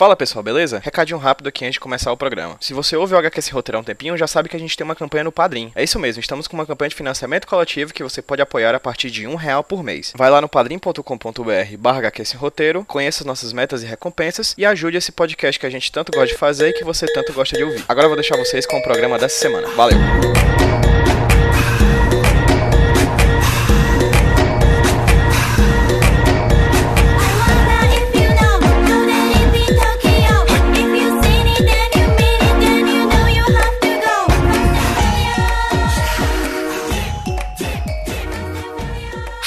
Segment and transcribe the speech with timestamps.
[0.00, 0.80] Fala pessoal, beleza?
[0.82, 2.56] Recadinho rápido aqui antes de começar o programa.
[2.58, 4.74] Se você ouve o HQ Sem Roteiro há um tempinho, já sabe que a gente
[4.74, 5.70] tem uma campanha no Padrim.
[5.74, 8.80] É isso mesmo, estamos com uma campanha de financiamento coletivo que você pode apoiar a
[8.80, 10.14] partir de um real por mês.
[10.16, 14.96] Vai lá no padrim.com.br barra Sem Roteiro, conheça as nossas metas e recompensas e ajude
[14.96, 17.62] esse podcast que a gente tanto gosta de fazer e que você tanto gosta de
[17.62, 17.84] ouvir.
[17.86, 19.68] Agora eu vou deixar vocês com o programa dessa semana.
[19.76, 19.98] Valeu!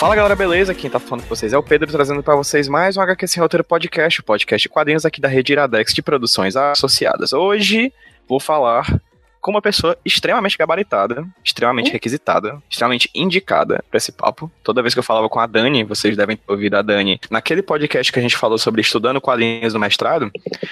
[0.03, 0.75] Fala galera, beleza?
[0.75, 3.41] Quem tá falando com vocês é o Pedro, trazendo pra vocês mais um HQ Sem
[3.41, 7.31] Roteiro Podcast, o podcast quadrinhos aqui da rede Iradex de produções associadas.
[7.31, 7.93] Hoje
[8.27, 8.99] vou falar
[9.39, 14.51] com uma pessoa extremamente gabaritada, extremamente requisitada, extremamente indicada pra esse papo.
[14.61, 17.61] Toda vez que eu falava com a Dani, vocês devem ter ouvido a Dani, naquele
[17.61, 20.29] podcast que a gente falou sobre estudando quadrinhos no mestrado,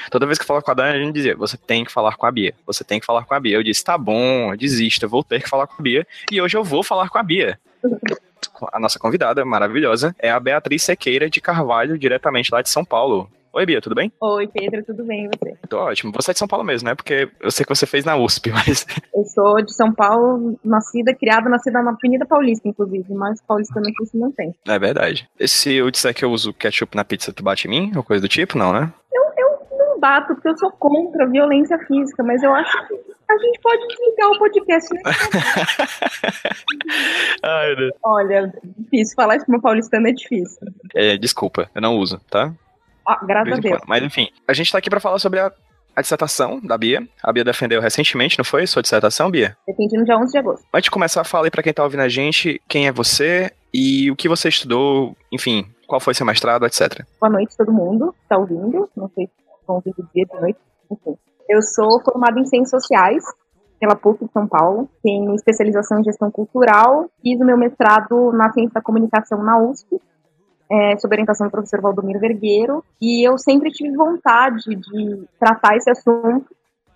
[0.10, 2.18] toda vez que eu falava com a Dani, a gente dizia, você tem que falar
[2.18, 3.56] com a Bia, você tem que falar com a Bia.
[3.56, 6.66] Eu disse, tá bom, eu vou ter que falar com a Bia, e hoje eu
[6.66, 7.58] vou falar com a Bia
[8.72, 13.30] a nossa convidada maravilhosa é a Beatriz Sequeira de Carvalho, diretamente lá de São Paulo.
[13.54, 14.10] Oi, Bia, tudo bem?
[14.22, 15.58] Oi, Pedro, tudo bem e você?
[15.68, 16.14] Tô ótimo.
[16.16, 16.96] Você é de São Paulo mesmo, né?
[16.96, 18.86] Porque eu sei que você fez na USP, mas.
[19.14, 24.06] Eu sou de São Paulo, nascida, criada, nascida na Avenida Paulista, inclusive, mas paulistano aqui
[24.06, 24.56] se não tem.
[24.66, 25.28] É verdade.
[25.38, 27.92] E se eu disser que eu uso ketchup na pizza, tu bate em mim?
[27.94, 28.58] Ou coisa do tipo?
[28.58, 28.94] Não, né?
[30.02, 32.96] Bato, porque eu sou contra a violência física, mas eu acho que
[33.30, 35.02] a gente pode desligar o podcast, né?
[37.44, 37.92] Ai, meu Deus.
[38.04, 40.58] Olha, difícil, falar isso pra uma paulistana é difícil.
[40.96, 42.52] É, desculpa, eu não uso, tá?
[43.08, 43.78] Ah, graças a Deus.
[43.78, 43.88] quando.
[43.88, 45.52] Mas enfim, a gente tá aqui pra falar sobre a,
[45.96, 47.08] a dissertação da Bia.
[47.24, 48.66] A Bia defendeu recentemente, não foi?
[48.66, 49.56] Sua dissertação, Bia?
[49.68, 50.66] Depende no dia 11 de agosto.
[50.74, 54.10] Antes de começar, fala aí pra quem tá ouvindo a gente quem é você e
[54.10, 57.06] o que você estudou, enfim, qual foi seu mestrado, etc.
[57.20, 58.90] Boa noite, todo mundo que tá ouvindo.
[58.98, 59.30] Não sei
[59.72, 60.60] estão ouvindo dia, de noite,
[60.92, 61.18] enfim.
[61.50, 63.24] Eu sou formada em Ciências Sociais
[63.80, 68.52] pela PUC de São Paulo, tenho especialização em Gestão Cultural, fiz o meu mestrado na
[68.52, 70.00] Ciência da Comunicação na USP,
[70.72, 75.90] é, sob orientação do professor Valdomiro Vergueiro, e eu sempre tive vontade de tratar esse
[75.90, 76.46] assunto.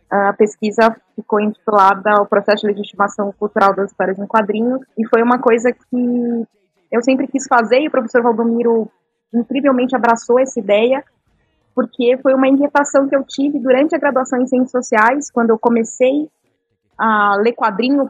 [0.09, 5.23] A pesquisa ficou intitulada O Processo de Legitimação Cultural das Histórias em Quadrinhos, e foi
[5.23, 6.45] uma coisa que
[6.91, 8.87] eu sempre quis fazer, e o professor Valdomiro
[9.33, 11.03] incrivelmente abraçou essa ideia,
[11.75, 15.59] porque foi uma inquietação que eu tive durante a graduação em Ciências Sociais, quando eu
[15.59, 16.29] comecei
[16.97, 18.09] a ler quadrinho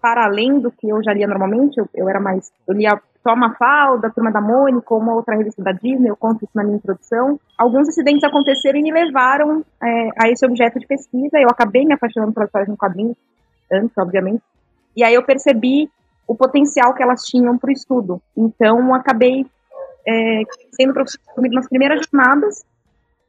[0.00, 3.36] para além do que eu já lia normalmente, eu, eu era mais, eu lia só
[3.36, 7.38] Mafalda, Turma da Mônica, uma outra revista da Disney, eu conto isso na minha introdução.
[7.58, 11.92] Alguns acidentes aconteceram e me levaram é, a esse objeto de pesquisa, eu acabei me
[11.92, 13.16] apaixonando pelas histórias em quadrinhos,
[13.70, 14.42] antes, obviamente,
[14.96, 15.90] e aí eu percebi
[16.26, 18.22] o potencial que elas tinham para o estudo.
[18.36, 19.44] Então, acabei
[20.06, 20.42] é,
[20.72, 22.64] sendo professor comigo nas primeiras jornadas,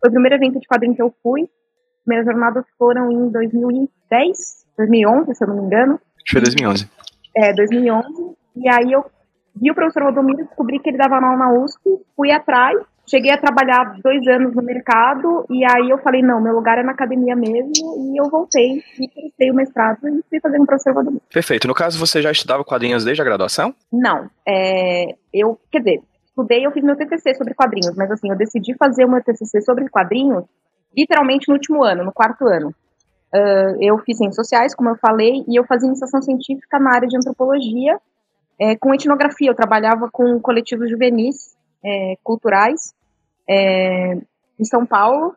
[0.02, 4.66] foi o primeiro evento de quadrinho que eu fui, as primeiras jornadas foram em 2010,
[4.78, 6.90] 2011, se eu não me engano, Acho que foi 2011.
[7.38, 9.06] é, 2011, e aí eu
[9.56, 11.82] vi o professor Valdomiro, descobri que ele dava aula na USP,
[12.16, 16.54] fui atrás, cheguei a trabalhar dois anos no mercado, e aí eu falei, não, meu
[16.54, 20.60] lugar é na academia mesmo, e eu voltei, e comecei o mestrado, e fui fazer
[20.60, 21.22] o professor Valdomiro.
[21.32, 21.68] Perfeito.
[21.68, 23.76] No caso, você já estudava quadrinhos desde a graduação?
[23.92, 26.02] Não, é, eu, quer dizer,
[26.32, 29.62] estudei, eu fiz meu TCC sobre quadrinhos, mas assim, eu decidi fazer o meu TCC
[29.62, 30.46] sobre quadrinhos
[30.96, 32.74] literalmente no último ano, no quarto ano.
[33.34, 37.08] Ah, eu fiz ciências sociais, como eu falei, e eu fazia iniciação científica na área
[37.08, 38.00] de antropologia,
[38.60, 39.50] é, com etnografia.
[39.50, 42.94] Eu trabalhava com coletivos juvenis é, culturais
[43.50, 44.16] é,
[44.60, 45.36] em São Paulo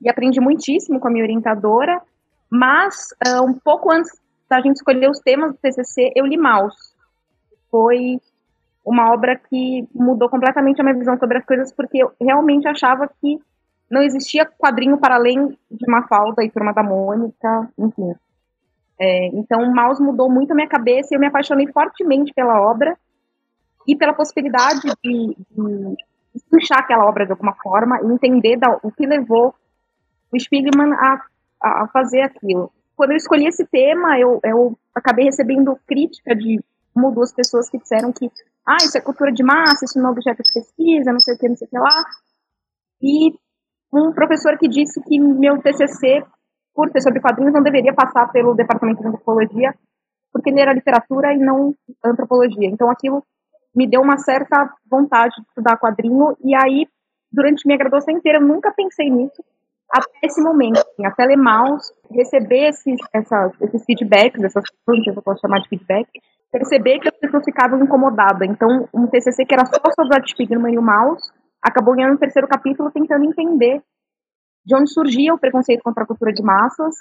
[0.00, 2.00] e aprendi muitíssimo com a minha orientadora.
[2.50, 4.10] Mas ah, um pouco antes
[4.48, 6.74] da gente escolher os temas do TCC, eu li Maus.
[7.70, 8.20] Foi
[8.84, 13.08] uma obra que mudou completamente a minha visão sobre as coisas, porque eu realmente achava
[13.20, 13.38] que
[13.90, 18.14] não existia quadrinho para além de Mafalda e Turma da Mônica, enfim.
[19.00, 22.96] É, então, Maus mudou muito a minha cabeça e eu me apaixonei fortemente pela obra
[23.86, 25.96] e pela possibilidade de, de
[26.50, 29.54] puxar aquela obra de alguma forma e entender da- o que levou
[30.32, 31.24] o Spiegelman a,
[31.60, 32.70] a fazer aquilo.
[32.96, 36.60] Quando eu escolhi esse tema, eu, eu acabei recebendo crítica de
[36.94, 38.30] uma ou duas pessoas que disseram que
[38.66, 41.38] ah, isso é cultura de massa, isso não é objeto de pesquisa, não sei o
[41.38, 42.04] que, não sei o que lá.
[43.02, 43.34] E
[43.92, 46.24] um professor que disse que meu TCC,
[46.74, 49.74] por ser sobre quadrinhos, não deveria passar pelo departamento de antropologia,
[50.32, 51.74] porque ele era literatura e não
[52.04, 52.68] antropologia.
[52.68, 53.22] Então aquilo
[53.74, 56.86] me deu uma certa vontade de estudar quadrinho, e aí,
[57.30, 59.42] durante minha graduação inteira, eu nunca pensei nisso,
[59.90, 65.22] até esse momento, assim, até ler Maus, receber esses, essas, esses feedbacks, essas fontes, eu
[65.22, 66.08] posso chamar de feedback,
[66.54, 68.48] perceber que as pessoas ficavam incomodadas.
[68.48, 71.20] Então, um TCC que era só sobre o Art Spiegelman e o Maus,
[71.60, 73.82] acabou ganhando o terceiro capítulo tentando entender
[74.64, 76.94] de onde surgia o preconceito contra a cultura de massas,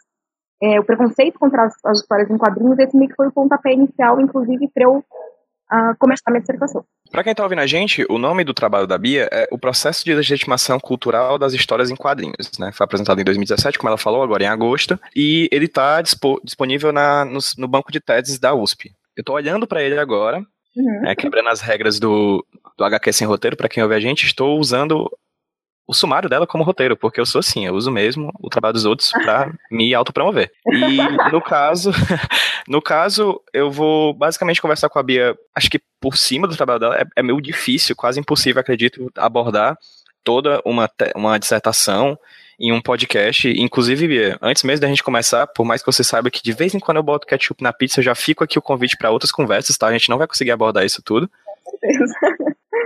[0.61, 3.73] é, o preconceito contra as, as histórias em quadrinhos, esse meio que foi o pontapé
[3.73, 5.05] inicial, inclusive, para eu
[5.69, 6.83] ah, começar minha dissertação.
[7.11, 10.03] Pra quem tá ouvindo a gente, o nome do trabalho da Bia é O Processo
[10.03, 12.71] de Legitimação Cultural das Histórias em Quadrinhos, né?
[12.71, 16.91] Foi apresentado em 2017, como ela falou, agora em agosto, e ele tá dispo- disponível
[16.91, 18.91] na, no, no banco de teses da USP.
[19.15, 20.43] Eu tô olhando pra ele agora,
[20.75, 21.05] Uhum.
[21.07, 22.43] é, quebrando as regras do,
[22.77, 25.07] do HQ sem roteiro, pra quem ouve a gente, estou usando
[25.85, 28.85] o sumário dela como roteiro, porque eu sou assim, eu uso mesmo o trabalho dos
[28.85, 30.49] outros pra me autopromover.
[30.65, 30.97] E
[31.31, 31.91] no caso,
[32.67, 36.79] no caso, eu vou basicamente conversar com a Bia, acho que por cima do trabalho
[36.79, 39.77] dela, é, é meio difícil, quase impossível, acredito, abordar
[40.23, 42.17] toda uma, uma dissertação
[42.59, 43.47] em um podcast.
[43.49, 46.79] Inclusive, antes mesmo da gente começar, por mais que você saiba que de vez em
[46.79, 49.77] quando eu boto ketchup na pizza, eu já fico aqui o convite para outras conversas,
[49.77, 49.87] tá?
[49.87, 51.29] A gente não vai conseguir abordar isso tudo.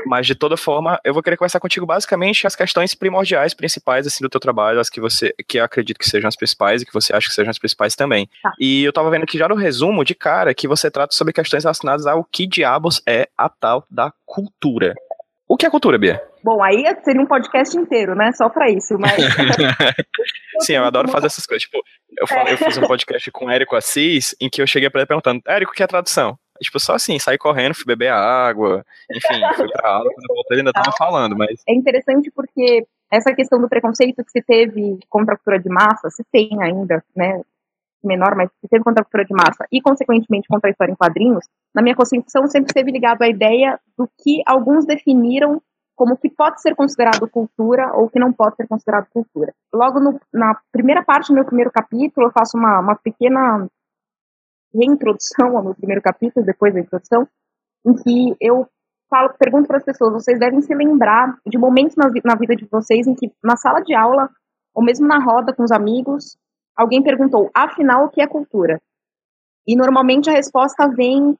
[0.08, 4.24] Mas de toda forma, eu vou querer conversar contigo basicamente as questões primordiais, principais assim
[4.24, 6.94] do teu trabalho, as que você que eu acredito que sejam as principais e que
[6.94, 8.30] você acha que sejam as principais também.
[8.42, 8.54] Tá.
[8.60, 11.64] E eu tava vendo aqui já no resumo de cara que você trata sobre questões
[11.64, 14.96] relacionadas ao que diabos é a tal da cultura.
[15.48, 16.22] O que é cultura, Bia?
[16.44, 18.32] Bom, aí seria um podcast inteiro, né?
[18.34, 19.14] Só pra isso, mas.
[20.62, 21.64] Sim, eu adoro fazer essas coisas.
[21.64, 21.82] Tipo,
[22.20, 25.02] eu, falei, eu fiz um podcast com o Érico Assis, em que eu cheguei pra
[25.02, 26.38] ele perguntando, Érico, o que é tradução?
[26.62, 30.56] Tipo, só assim, saí correndo, fui beber água, enfim, fui pra aula, quando eu voltei
[30.56, 35.00] ele ainda tava falando, mas É interessante porque essa questão do preconceito que se teve
[35.08, 37.42] contra a cultura de massa, se tem ainda, né?
[38.04, 40.96] Menor, mas se teve contra a cultura de massa e, consequentemente, contra a história em
[40.96, 45.62] quadrinhos, na minha concepção sempre esteve ligado à ideia do que alguns definiram
[45.96, 49.52] como que pode ser considerado cultura ou que não pode ser considerado cultura.
[49.74, 53.68] Logo no- na primeira parte do meu primeiro capítulo, eu faço uma, uma pequena
[54.74, 57.28] reintrodução ao meu primeiro capítulo, depois da introdução,
[57.86, 58.68] em que eu
[59.10, 62.68] falo, pergunto para as pessoas, vocês devem se lembrar de momentos na, na vida de
[62.70, 64.30] vocês em que na sala de aula,
[64.76, 66.38] ou mesmo na roda com os amigos,
[66.78, 68.80] alguém perguntou, afinal, o que é cultura?
[69.68, 71.36] E normalmente a resposta vem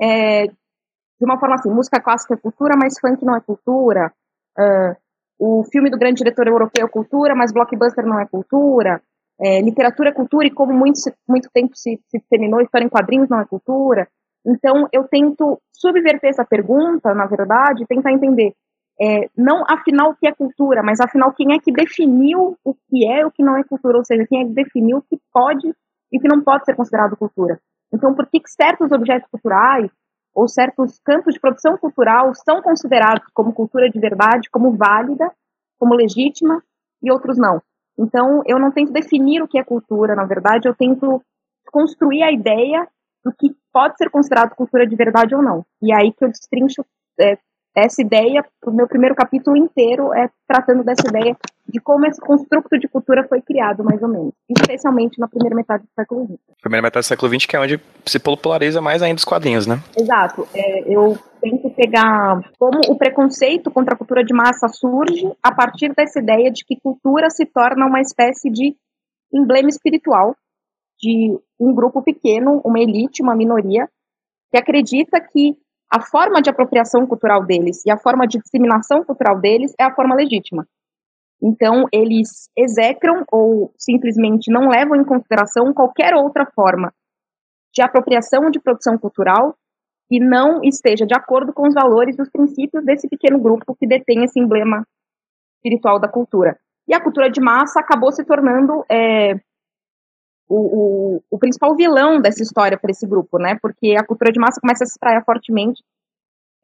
[0.00, 4.12] é, de uma forma assim, música clássica é cultura, mas funk não é cultura,
[4.56, 4.96] ah,
[5.38, 9.00] o filme do grande diretor europeu é cultura, mas blockbuster não é cultura,
[9.40, 10.98] é, literatura é cultura e como muito,
[11.28, 14.08] muito tempo se, se terminou, história em quadrinhos não é cultura.
[14.44, 18.52] Então, eu tento subverter essa pergunta, na verdade, tentar entender,
[19.00, 23.06] é, não afinal o que é cultura, mas afinal quem é que definiu o que
[23.06, 25.18] é e o que não é cultura, ou seja, quem é que definiu o que
[25.32, 25.68] pode
[26.12, 27.60] e o que não pode ser considerado cultura.
[27.92, 29.90] Então, por que que certos objetos culturais
[30.34, 35.30] ou certos campos de produção cultural são considerados como cultura de verdade, como válida,
[35.78, 36.62] como legítima,
[37.02, 37.62] e outros não?
[37.96, 41.22] Então, eu não tento definir o que é cultura, na verdade, eu tento
[41.72, 42.86] construir a ideia
[43.24, 45.64] do que pode ser considerado cultura de verdade ou não.
[45.82, 46.84] E é aí que eu destrincho
[47.20, 47.36] é,
[47.84, 51.36] essa ideia, o meu primeiro capítulo inteiro é tratando dessa ideia
[51.68, 54.32] de como esse construto de cultura foi criado, mais ou menos.
[54.48, 56.38] Especialmente na primeira metade do século XX.
[56.62, 59.78] primeira metade do século XX, que é onde se populariza mais ainda os quadrinhos, né?
[59.96, 60.48] Exato.
[60.54, 65.94] É, eu tento pegar como o preconceito contra a cultura de massa surge a partir
[65.94, 68.74] dessa ideia de que cultura se torna uma espécie de
[69.32, 70.34] emblema espiritual
[70.98, 73.88] de um grupo pequeno, uma elite, uma minoria,
[74.50, 75.56] que acredita que
[75.90, 79.94] a forma de apropriação cultural deles e a forma de disseminação cultural deles é a
[79.94, 80.66] forma legítima.
[81.42, 86.92] Então, eles execram ou simplesmente não levam em consideração qualquer outra forma
[87.72, 89.56] de apropriação de produção cultural
[90.08, 93.86] que não esteja de acordo com os valores e os princípios desse pequeno grupo que
[93.86, 94.84] detém esse emblema
[95.56, 96.58] espiritual da cultura.
[96.88, 99.34] E a cultura de massa acabou se tornando é,
[100.48, 103.58] o, o, o principal vilão dessa história para esse grupo, né?
[103.60, 105.82] Porque a cultura de massa começa a se espraiar fortemente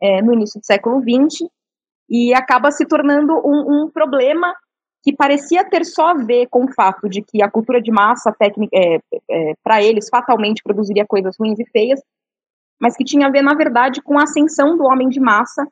[0.02, 1.48] é, no início do século XX
[2.08, 4.54] e acaba se tornando um, um problema
[5.02, 8.32] que parecia ter só a ver com o fato de que a cultura de massa
[8.32, 8.96] técnica, é,
[9.30, 12.00] é, para eles, fatalmente produziria coisas ruins e feias,
[12.80, 15.66] mas que tinha a ver, na verdade, com a ascensão do homem de massa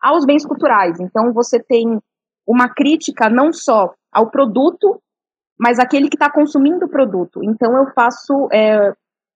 [0.00, 1.00] aos bens culturais.
[1.00, 1.98] Então, você tem
[2.46, 5.00] uma crítica não só ao produto,
[5.58, 7.40] mas aquele que está consumindo o produto.
[7.42, 8.92] Então, eu faço, é,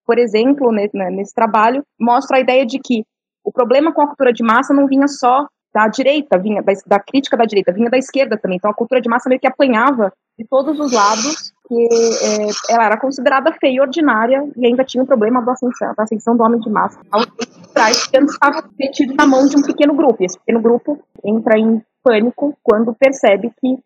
[0.06, 3.04] por exemplo, nesse, né, nesse trabalho, mostro a ideia de que
[3.44, 7.00] o problema com a cultura de massa não vinha só da direita, vinha da, da,
[7.00, 8.56] crítica da direita, vinha da esquerda também.
[8.56, 12.86] Então, a cultura de massa meio que apanhava de todos os lados, que é, ela
[12.86, 16.42] era considerada feia e ordinária, e ainda tinha o problema da ascensão, da ascensão do
[16.42, 20.22] homem de massa culturais, que estava metido na mão de um pequeno grupo.
[20.22, 23.78] E esse pequeno grupo entra em pânico quando percebe que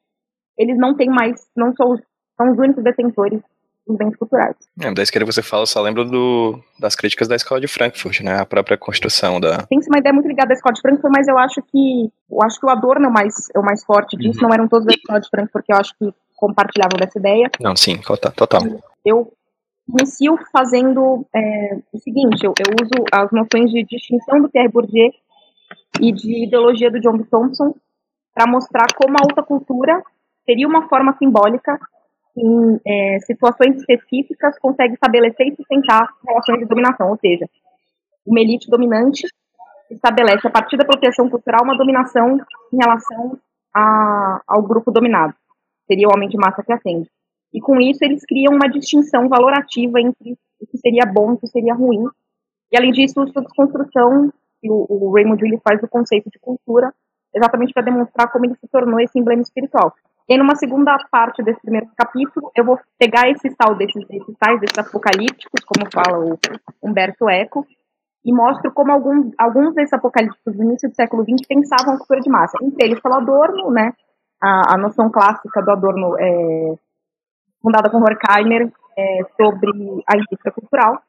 [0.56, 1.96] eles não têm mais, não são
[2.36, 3.40] são os únicos detentores
[3.86, 4.56] dos bens culturais.
[4.80, 8.20] É, da esquerda você fala, eu só lembro do, das críticas da escola de Frankfurt,
[8.20, 8.38] né?
[8.40, 9.66] A própria construção da.
[9.66, 12.58] Tem uma ideia muito ligada à escola de Frankfurt, mas eu acho que eu acho
[12.58, 14.40] que o Adorno é o mais, é o mais forte disso.
[14.40, 14.48] Uhum.
[14.48, 17.50] Não eram todos da escola de Frankfurt, porque eu acho que compartilhavam dessa ideia.
[17.60, 18.32] Não, sim, total.
[18.32, 18.62] total.
[19.04, 19.32] Eu
[19.88, 25.10] inicio fazendo é, o seguinte, eu, eu uso as noções de distinção do Pierre Bourdieu
[26.00, 27.24] e de ideologia do John B.
[27.30, 27.74] Thompson
[28.34, 30.02] para mostrar como a alta cultura
[30.44, 31.78] seria uma forma simbólica
[32.36, 37.48] em é, situações específicas, consegue estabelecer e sustentar relações de dominação, ou seja,
[38.26, 39.26] uma elite dominante
[39.90, 42.40] estabelece, a partir da proteção cultural, uma dominação
[42.72, 43.38] em relação
[43.74, 45.34] a- ao grupo dominado.
[45.86, 47.08] Seria o homem de massa que atende.
[47.52, 51.38] E com isso, eles criam uma distinção valorativa entre o que seria bom e o
[51.38, 52.04] que seria ruim.
[52.72, 56.30] E, além disso, o estudo de construção, que o, o Raymond Willis faz do conceito
[56.30, 56.92] de cultura,
[57.32, 59.92] exatamente para demonstrar como ele se tornou esse emblema espiritual.
[60.28, 64.59] E numa segunda parte desse primeiro capítulo, eu vou pegar esses tal desses, desses tais,
[64.61, 66.38] desses apocalípticos, como fala o
[66.83, 67.66] Humberto Eco,
[68.25, 72.21] e mostro como alguns, alguns desses apocalípticos do início do século XX pensavam a cultura
[72.21, 72.57] de massa.
[72.62, 73.93] Entre eles, pelo Adorno, né?
[74.43, 76.75] A, a noção clássica do Adorno é
[77.61, 79.71] fundada com Horkheimer é, sobre
[80.09, 81.02] a indústria cultural.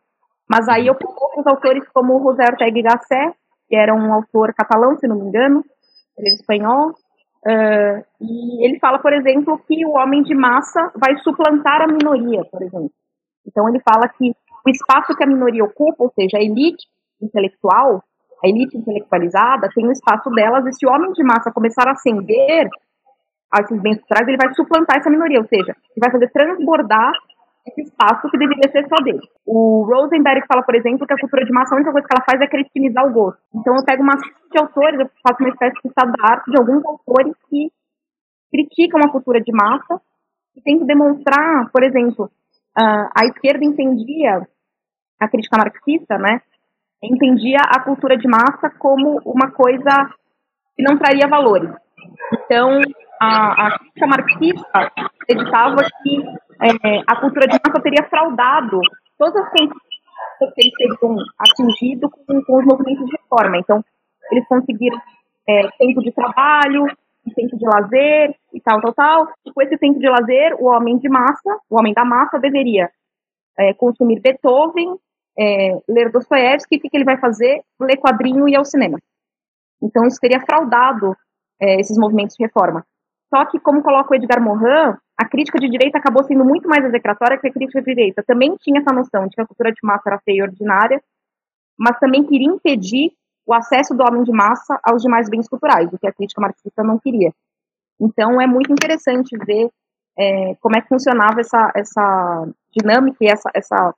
[0.49, 3.33] Mas aí eu pego outros autores como José Ortega y Gasset,
[3.67, 5.63] que era um autor catalão, se não me engano,
[6.17, 6.93] ele é espanhol,
[7.47, 12.43] ah, e ele fala, por exemplo, que o homem de massa vai suplantar a minoria,
[12.45, 12.91] por exemplo.
[13.45, 14.31] Então ele fala que
[14.65, 16.87] o espaço que a minoria ocupa, ou seja, a elite
[17.21, 18.03] intelectual,
[18.43, 21.91] a elite intelectualizada, tem o espaço delas, e se o homem de massa começar a
[21.91, 22.67] ascender
[23.53, 27.13] a esses bens culturais, ele vai suplantar essa minoria, ou seja, ele vai fazer transbordar
[27.67, 29.21] esse espaço que deveria ser só dele.
[29.45, 32.25] O Rosenberg fala, por exemplo, que a cultura de massa, a única coisa que ela
[32.25, 33.41] faz é cristianizar o gosto.
[33.53, 36.51] Então eu pego uma série de autores, eu faço uma espécie de estado da arte
[36.51, 37.71] de alguns autores que
[38.51, 39.99] criticam a cultura de massa
[40.55, 42.29] e tento demonstrar, por exemplo,
[42.77, 44.47] ah, a esquerda entendia,
[45.19, 46.41] a crítica marxista, né,
[47.01, 50.09] entendia a cultura de massa como uma coisa
[50.75, 51.71] que não traria valores.
[52.33, 52.79] Então,
[53.19, 56.23] a, a crítica marxista acreditava que
[56.61, 58.79] é, a cultura de massa teria fraudado
[59.17, 63.57] todas as conquistas que eles teriam atingido com, com os movimentos de reforma.
[63.57, 63.83] Então,
[64.31, 64.99] eles conseguiram
[65.47, 66.85] é, tempo de trabalho,
[67.35, 69.27] tempo de lazer e tal, tal, tal.
[69.45, 72.89] E com esse tempo de lazer, o homem de massa, o homem da massa, deveria
[73.57, 74.95] é, consumir Beethoven,
[75.37, 77.61] é, ler Dostoiévski, o que, que ele vai fazer?
[77.79, 78.99] Ler quadrinho e ir ao cinema.
[79.81, 81.15] Então, isso teria fraudado
[81.59, 82.85] é, esses movimentos de reforma.
[83.35, 86.85] Só que, como coloca o Edgar Morin, a crítica de direita acabou sendo muito mais
[86.85, 88.23] execratória que a crítica de direita.
[88.23, 91.03] Também tinha essa noção de que a cultura de massa era feia e ordinária,
[91.77, 93.11] mas também queria impedir
[93.45, 96.81] o acesso do homem de massa aos demais bens culturais, o que a crítica marxista
[96.81, 97.33] não queria.
[97.99, 99.69] Então, é muito interessante ver
[100.17, 103.93] é, como é que funcionava essa, essa dinâmica e essa, essa,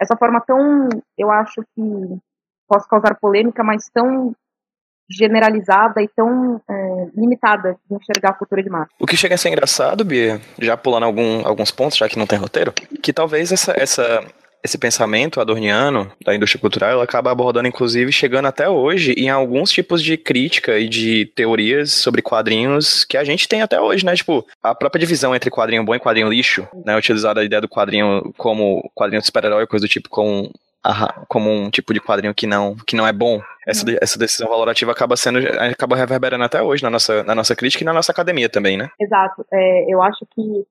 [0.00, 2.18] essa forma tão, eu acho que
[2.66, 4.34] posso causar polêmica, mas tão
[5.08, 8.90] generalizada e tão é, limitada de enxergar a cultura de massa.
[9.00, 12.26] O que chega a ser engraçado, Bia, já pulando algum, alguns pontos, já que não
[12.26, 14.24] tem roteiro, que talvez essa, essa,
[14.66, 19.70] esse pensamento adorniano da indústria cultural ela acaba abordando, inclusive, chegando até hoje em alguns
[19.70, 24.14] tipos de crítica e de teorias sobre quadrinhos que a gente tem até hoje, né?
[24.14, 26.96] Tipo, a própria divisão entre quadrinho bom e quadrinho lixo, né?
[26.96, 30.50] Utilizar a ideia do quadrinho como quadrinho de super-herói, coisa do tipo, com
[31.28, 33.40] como um tipo de quadrinho que não, que não é bom.
[33.66, 37.82] Essa, essa decisão valorativa acaba sendo, acaba reverberando até hoje na nossa, na nossa crítica
[37.82, 38.88] e na nossa academia também, né?
[39.00, 39.44] Exato.
[39.52, 40.66] É, eu acho que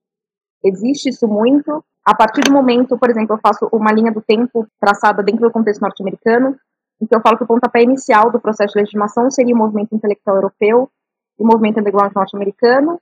[0.63, 1.83] existe isso muito.
[2.05, 5.51] A partir do momento, por exemplo, eu faço uma linha do tempo traçada dentro do
[5.51, 6.57] contexto norte-americano,
[7.07, 10.37] que eu falo que o pontapé inicial do processo de legitimação seria o movimento intelectual
[10.37, 10.89] europeu
[11.37, 12.99] e o movimento underground norte-americano,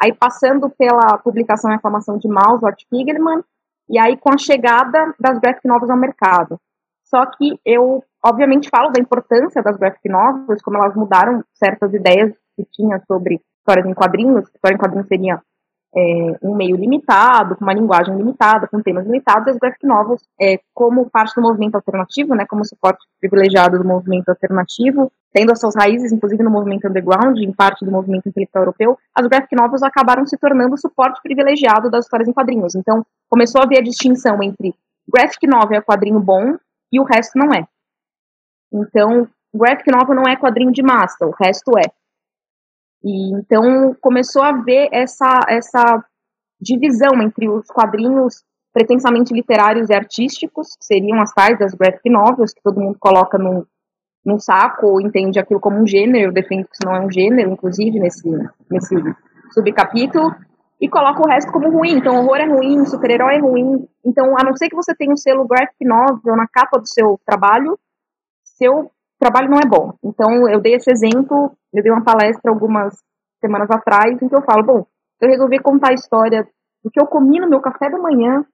[0.00, 3.44] aí passando pela publicação e aclamação de Maus, Art Spiegelman,
[3.88, 6.58] e aí com a chegada das graphic novels ao mercado.
[7.04, 12.32] Só que eu, obviamente, falo da importância das graphic novels, como elas mudaram certas ideias
[12.56, 14.48] que tinha sobre histórias em quadrinhos.
[14.48, 15.40] História em quadrinhos seria
[15.96, 20.22] é, um meio limitado, com uma linguagem limitada, com temas limitados, e as graphic novels,
[20.40, 25.58] é, como parte do movimento alternativo, né, como suporte privilegiado do movimento alternativo, tendo as
[25.58, 29.82] suas raízes, inclusive, no movimento underground, em parte do movimento intelectual europeu, as graphic novels
[29.82, 32.76] acabaram se tornando o suporte privilegiado das histórias em quadrinhos.
[32.76, 34.72] Então, começou a haver a distinção entre
[35.12, 36.56] graphic novel é quadrinho bom
[36.92, 37.66] e o resto não é.
[38.72, 41.90] Então, graphic novel não é quadrinho de massa, o resto é.
[43.02, 46.02] E então começou a haver essa essa
[46.60, 52.54] divisão entre os quadrinhos pretensamente literários e artísticos, que seriam as tais das graphic novels,
[52.54, 53.64] que todo mundo coloca num,
[54.24, 57.10] num saco ou entende aquilo como um gênero, eu defendo que isso não é um
[57.10, 58.28] gênero, inclusive, nesse,
[58.70, 58.94] nesse
[59.52, 60.34] subcapítulo,
[60.80, 61.98] e coloca o resto como ruim.
[61.98, 63.86] Então, horror é ruim, super-herói é ruim.
[64.04, 67.20] Então, a não ser que você tenha um selo graphic novel na capa do seu
[67.24, 67.78] trabalho,
[68.42, 69.92] seu trabalho não é bom.
[70.02, 72.96] Então, eu dei esse exemplo, eu dei uma palestra algumas
[73.40, 74.86] semanas atrás, em que eu falo, bom,
[75.20, 76.48] eu resolvi contar a história
[76.82, 78.44] do que eu comi no meu café da manhã,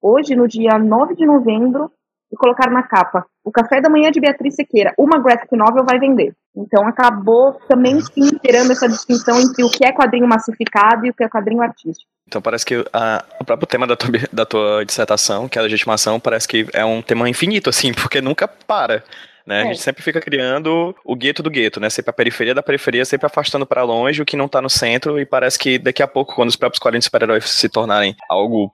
[0.00, 1.90] hoje, no dia 9 de novembro,
[2.34, 3.24] e colocar na capa.
[3.44, 6.34] O café da manhã de Beatriz Sequeira, uma graphic novel vai vender.
[6.56, 11.14] Então acabou também sim gerando essa distinção entre o que é quadrinho massificado e o
[11.14, 12.10] que é quadrinho artístico.
[12.26, 15.64] Então parece que a- o próprio tema da tua, da tua dissertação, que é a
[15.64, 19.02] legitimação, parece que é um tema infinito, assim, porque nunca para.
[19.46, 19.58] Né?
[19.58, 19.66] A É.
[19.66, 21.90] gente sempre fica criando o gueto do gueto, né?
[21.90, 25.20] Sempre a periferia da periferia, sempre afastando para longe o que não tá no centro,
[25.20, 28.72] e parece que daqui a pouco, quando os próprios quadrinhos de super-heróis se tornarem algo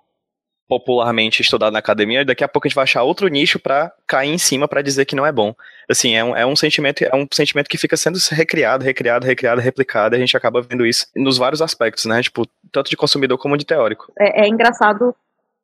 [0.71, 4.31] popularmente estudado na academia, daqui a pouco a gente vai achar outro nicho pra cair
[4.31, 5.53] em cima pra dizer que não é bom.
[5.91, 9.61] Assim, é um, é um sentimento, é um sentimento que fica sendo recriado, recriado, recriado,
[9.61, 12.23] replicado, e a gente acaba vendo isso nos vários aspectos, né?
[12.23, 14.13] Tipo, tanto de consumidor como de teórico.
[14.17, 15.13] é, é engraçado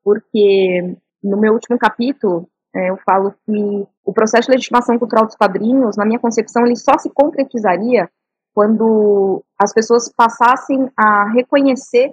[0.03, 5.37] porque no meu último capítulo é, eu falo que o processo de legitimação cultural dos
[5.37, 8.11] quadrinhos, na minha concepção, ele só se concretizaria
[8.53, 12.13] quando as pessoas passassem a reconhecer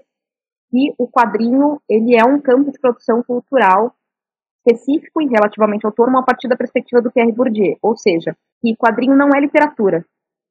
[0.74, 3.94] que o quadrinho ele é um campo de produção cultural
[4.66, 9.16] específico e relativamente autônomo a partir da perspectiva do Pierre Bourdieu, ou seja, que quadrinho
[9.16, 10.04] não é literatura,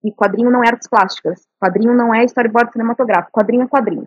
[0.05, 4.05] e quadrinho não é artes plásticas, quadrinho não é storyboard cinematográfico, quadrinho é quadrinho.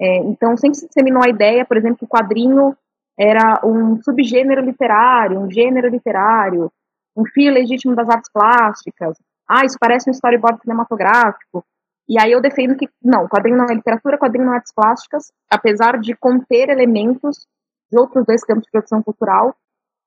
[0.00, 2.76] É, então, sempre se disseminou a ideia, por exemplo, que o quadrinho
[3.18, 6.70] era um subgênero literário, um gênero literário,
[7.16, 9.16] um fio legítimo das artes plásticas.
[9.48, 11.64] Ah, isso parece um storyboard cinematográfico.
[12.08, 15.32] E aí eu defendo que, não, quadrinho não é literatura, quadrinho não é artes plásticas,
[15.50, 17.46] apesar de conter elementos
[17.90, 19.56] de outros dois campos de produção cultural,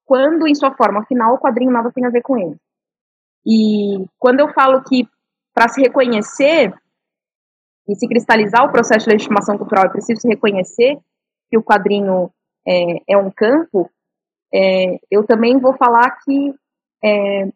[0.05, 2.55] quando, em sua forma final, o quadrinho nada tem a ver com ele.
[3.45, 5.07] E quando eu falo que,
[5.53, 6.73] para se reconhecer
[7.87, 10.97] e se cristalizar o processo de legitimação cultural, é preciso se reconhecer
[11.49, 12.29] que o quadrinho
[12.67, 13.89] é, é um campo,
[14.53, 16.53] é, eu também vou falar que
[17.03, 17.47] é,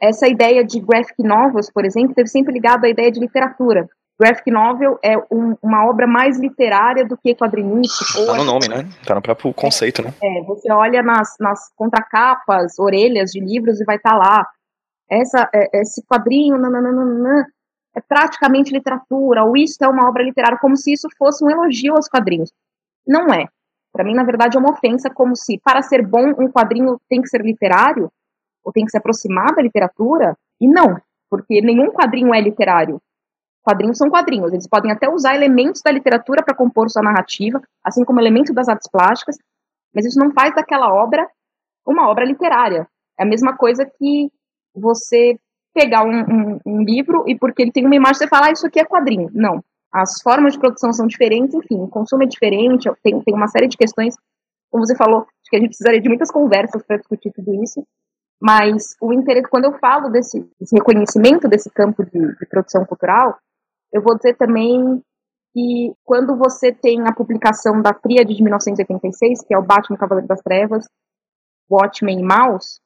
[0.00, 3.88] essa ideia de graphic novels, por exemplo, teve sempre ligado à ideia de literatura.
[4.20, 8.26] Graphic novel é um- uma obra mais literária do que quadrinística.
[8.26, 8.86] Tá no nome, né?
[9.06, 10.12] Tá no próprio conceito, né?
[10.22, 14.46] é, você olha nas, nas contracapas, orelhas de livros e vai estar lá.
[15.10, 17.46] Essa, é, esse quadrinho nananana,
[17.96, 21.96] é praticamente literatura, ou isso é uma obra literária, como se isso fosse um elogio
[21.96, 22.52] aos quadrinhos.
[23.06, 23.46] Não é.
[23.92, 27.20] Para mim, na verdade, é uma ofensa, como se, para ser bom, um quadrinho tem
[27.20, 28.08] que ser literário,
[28.64, 33.00] ou tem que se aproximar da literatura, e não, porque nenhum quadrinho é literário.
[33.62, 38.04] Quadrinhos são quadrinhos, eles podem até usar elementos da literatura para compor sua narrativa, assim
[38.04, 39.36] como elementos das artes plásticas,
[39.94, 41.28] mas isso não faz daquela obra
[41.86, 42.86] uma obra literária.
[43.18, 44.30] É a mesma coisa que
[44.74, 45.38] você
[45.74, 48.66] pegar um, um- um livro e porque ele tem uma imagem você fala, ah, isso
[48.66, 49.30] aqui é quadrinho.
[49.32, 49.62] Não.
[49.92, 53.66] As formas de produção são diferentes, enfim, o consumo é diferente, tem, tem uma série
[53.68, 54.14] de questões,
[54.70, 57.84] como você falou, acho que a gente precisaria de muitas conversas para discutir tudo isso,
[58.40, 63.38] mas o interesse, quando eu falo desse, desse reconhecimento desse campo de, de produção cultural,
[63.92, 65.02] eu vou dizer também
[65.52, 70.28] que quando você tem a publicação da Tríade de 1986, que é o Batman Cavaleiro
[70.28, 70.86] das Trevas,
[71.70, 72.80] Watchmen e Mouse,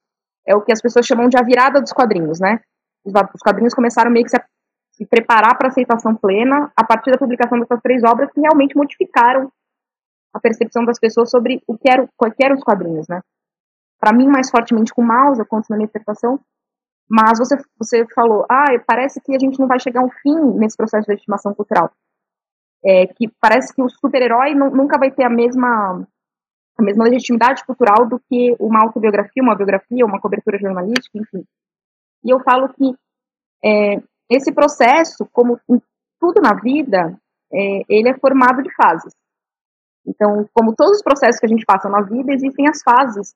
[0.46, 2.60] é o que as pessoas chamam de a virada dos quadrinhos, né?
[3.04, 4.42] Os, os quadrinhos começaram meio que se,
[4.92, 9.50] se preparar para aceitação plena a partir da publicação dessas três obras que realmente modificaram
[10.32, 13.20] a percepção das pessoas sobre o que, era, o que eram os quadrinhos, né?
[14.04, 16.38] Para mim, mais fortemente com Mouse, eu conto na minha interpretação,
[17.08, 20.38] mas você, você falou, ah, parece que a gente não vai chegar a um fim
[20.58, 21.90] nesse processo de legitimação cultural.
[22.84, 26.06] É, que parece que o super-herói nu- nunca vai ter a mesma,
[26.76, 31.42] a mesma legitimidade cultural do que uma autobiografia, uma biografia, uma cobertura jornalística, enfim.
[32.22, 32.94] E eu falo que
[33.64, 35.58] é, esse processo, como
[36.20, 37.18] tudo na vida,
[37.50, 39.14] é, ele é formado de fases.
[40.06, 43.34] Então, como todos os processos que a gente passa na vida, existem as fases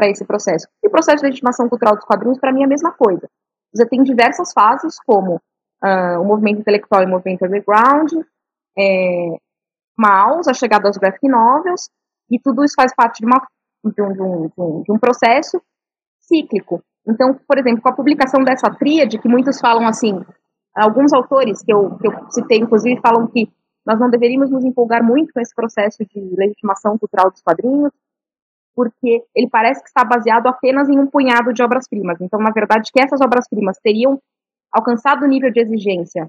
[0.00, 0.66] para esse processo.
[0.82, 3.28] E o processo de legitimação cultural dos quadrinhos, para mim, é a mesma coisa.
[3.74, 5.38] Você tem diversas fases, como
[5.82, 8.10] ah, o movimento intelectual e o movimento underground,
[8.78, 9.36] é,
[9.98, 11.90] Maus, a chegada aos graphic novels,
[12.30, 13.46] e tudo isso faz parte de, uma,
[13.84, 14.22] um, de, um, de,
[14.58, 15.60] um, de um processo
[16.18, 16.82] cíclico.
[17.06, 20.24] Então, por exemplo, com a publicação dessa tríade, que muitos falam assim,
[20.74, 23.52] alguns autores que eu, que eu citei, inclusive, falam que
[23.84, 27.92] nós não deveríamos nos empolgar muito com esse processo de legitimação cultural dos quadrinhos,
[28.80, 32.18] porque ele parece que está baseado apenas em um punhado de obras-primas.
[32.18, 34.18] Então, na verdade, que essas obras-primas teriam
[34.72, 36.26] alcançado o nível de exigência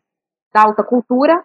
[0.53, 1.41] da alta cultura,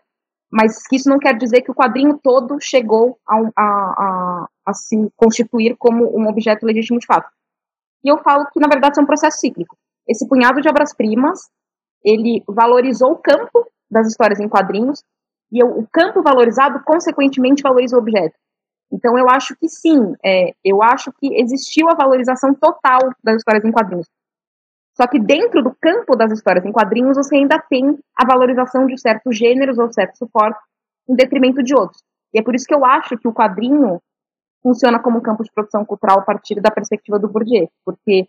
[0.51, 4.97] mas isso não quer dizer que o quadrinho todo chegou a, a, a, a se
[5.15, 7.31] constituir como um objeto legítimo de fato.
[8.03, 9.77] E eu falo que, na verdade, isso é um processo cíclico.
[10.09, 11.49] Esse punhado de obras-primas,
[12.05, 15.05] ele valorizou o campo das histórias em quadrinhos,
[15.53, 18.37] e o campo valorizado, consequentemente, valoriza o objeto.
[18.93, 23.65] Então, eu acho que sim, é, eu acho que existiu a valorização total das histórias
[23.65, 24.07] em quadrinhos.
[24.97, 28.99] Só que dentro do campo das histórias em quadrinhos, você ainda tem a valorização de
[28.99, 30.63] certos gêneros ou certos suportes
[31.09, 32.03] em detrimento de outros.
[32.33, 34.01] E é por isso que eu acho que o quadrinho
[34.63, 38.27] funciona como um campo de produção cultural a partir da perspectiva do Bourdieu, porque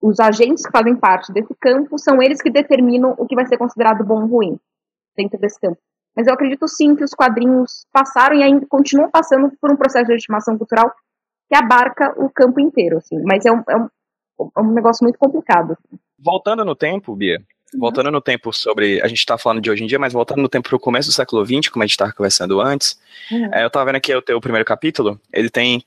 [0.00, 3.58] os agentes que fazem parte desse campo são eles que determinam o que vai ser
[3.58, 4.58] considerado bom ou ruim
[5.16, 5.78] dentro desse campo.
[6.16, 10.04] Mas eu acredito sim que os quadrinhos passaram e ainda continuam passando por um processo
[10.06, 10.92] de legitimação cultural
[11.48, 13.20] que abarca o campo inteiro, assim.
[13.22, 13.88] Mas é um, é um,
[14.56, 15.72] é um negócio muito complicado.
[15.72, 15.98] assim.
[16.18, 17.42] Voltando no tempo, Bia,
[17.78, 19.00] voltando no tempo sobre.
[19.02, 21.12] A gente tá falando de hoje em dia, mas voltando no tempo pro começo do
[21.14, 23.48] século XX, como a gente tava conversando antes, Uhum.
[23.54, 25.82] é, eu tava vendo aqui o teu primeiro capítulo, ele tem.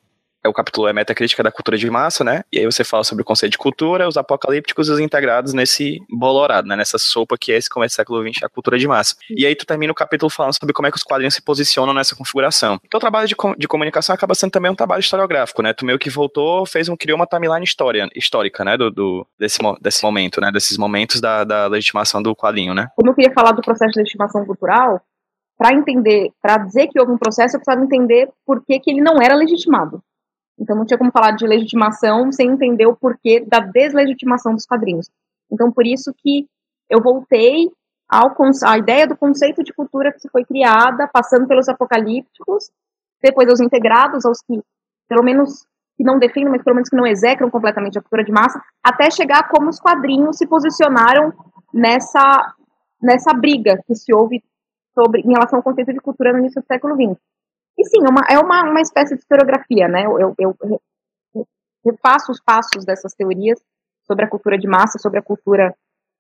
[0.46, 2.44] É, o capítulo é metacrítica da cultura de massa, né?
[2.54, 6.00] E aí você fala sobre o conceito de cultura, os apocalípticos e os integrados nesse
[6.10, 6.76] bolorado, né?
[6.76, 9.16] Nessa sopa que é esse começo do século XX, a cultura de massa.
[9.30, 11.94] E aí tu termina o capítulo falando sobre como é que os quadrinhos se posicionam
[11.96, 12.80] nessa configuração.
[12.86, 15.74] Então o trabalho de, com- de comunicação acaba sendo também um trabalho historiográfico, né?
[15.74, 18.78] Tu meio que voltou, fez um, criou uma timeline história, histórica, né?
[18.78, 20.52] Do, do- desse, desse momento, né?
[20.52, 22.88] Desses momentos da, da legitimação do quadrinho, né?
[22.96, 25.02] como eu queria falar do processo de legitimação cultural,
[25.58, 29.02] para entender, para dizer que houve um processo, eu precisava entender por que, que ele
[29.02, 30.02] não era legitimado.
[30.60, 35.10] Então não tinha como falar de legitimação sem entender o porquê da deslegitimação dos quadrinhos.
[35.52, 36.48] Então por isso que
[36.90, 37.70] eu voltei
[38.08, 42.70] ao à ideia do conceito de cultura que foi criada, passando pelos apocalípticos,
[43.22, 44.62] depois aos integrados, aos que,
[45.10, 45.66] pelo menos,
[45.98, 49.10] que não defendem, mas pelo menos que não execram completamente a cultura de massa, até
[49.10, 51.34] chegar a como os quadrinhos se posicionaram
[51.74, 52.54] nessa,
[53.02, 54.44] nessa briga que se houve
[54.94, 57.20] sobre, em relação ao conceito de cultura no início do século XX.
[57.78, 60.06] E sim, é uma, é uma, uma espécie de historiografia, né?
[60.06, 60.82] Eu, eu, eu
[62.30, 63.60] os passos dessas teorias
[64.08, 65.76] sobre a cultura de massa, sobre a cultura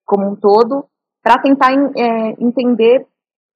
[0.06, 0.86] como um todo,
[1.24, 3.06] para tentar é, entender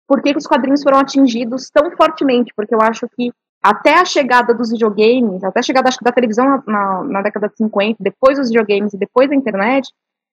[0.08, 3.32] por que, que os quadrinhos foram atingidos tão fortemente, porque eu acho que
[3.62, 7.48] até a chegada dos videogames, até a chegada acho da televisão na, na, na década
[7.48, 9.92] de 50, depois dos videogames e depois da internet,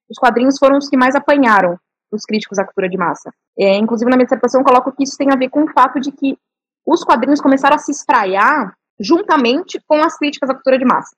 [0.09, 1.79] os quadrinhos foram os que mais apanharam
[2.11, 3.31] os críticos à cultura de massa.
[3.59, 6.01] É, inclusive, na minha dissertação, eu coloco que isso tem a ver com o fato
[6.01, 6.39] de que
[6.87, 11.15] os quadrinhos começaram a se espraiar juntamente com as críticas à cultura de massa.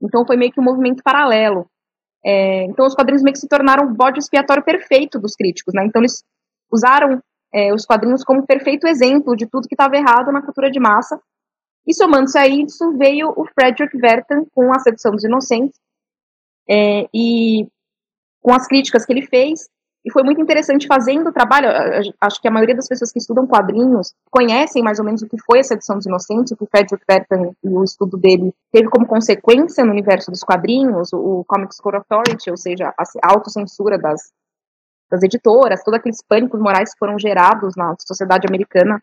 [0.00, 1.66] Então, foi meio que um movimento paralelo.
[2.24, 5.84] É, então, os quadrinhos meio que se tornaram o bode expiatório perfeito dos críticos, né?
[5.84, 6.22] Então, eles
[6.72, 7.20] usaram
[7.52, 11.20] é, os quadrinhos como perfeito exemplo de tudo que estava errado na cultura de massa.
[11.86, 15.78] E somando-se a isso, veio o Frederick Werther com A Sedução dos Inocentes,
[16.68, 17.66] é, e
[18.42, 19.68] com as críticas que ele fez,
[20.08, 21.68] e foi muito interessante fazendo o trabalho.
[22.18, 25.36] Acho que a maioria das pessoas que estudam quadrinhos conhecem mais ou menos o que
[25.44, 28.88] foi a Sedução dos Inocentes, o que o Frederick Werther e o estudo dele teve
[28.88, 34.32] como consequência no universo dos quadrinhos, o, Comics Code Authority, ou seja, a autocensura das,
[35.10, 39.02] das editoras, todos aqueles pânicos morais que foram gerados na sociedade americana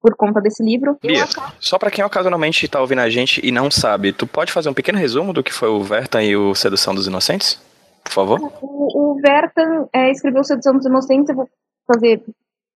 [0.00, 0.96] por conta desse livro.
[1.02, 1.26] Bia,
[1.60, 4.74] só pra quem ocasionalmente tá ouvindo a gente e não sabe, tu pode fazer um
[4.74, 7.60] pequeno resumo do que foi o Verta e o Sedução dos Inocentes?
[8.06, 8.40] Por favor?
[8.62, 11.48] O, o Vertan é, escreveu Sedução dos Inocentes, eu vou
[11.86, 12.22] fazer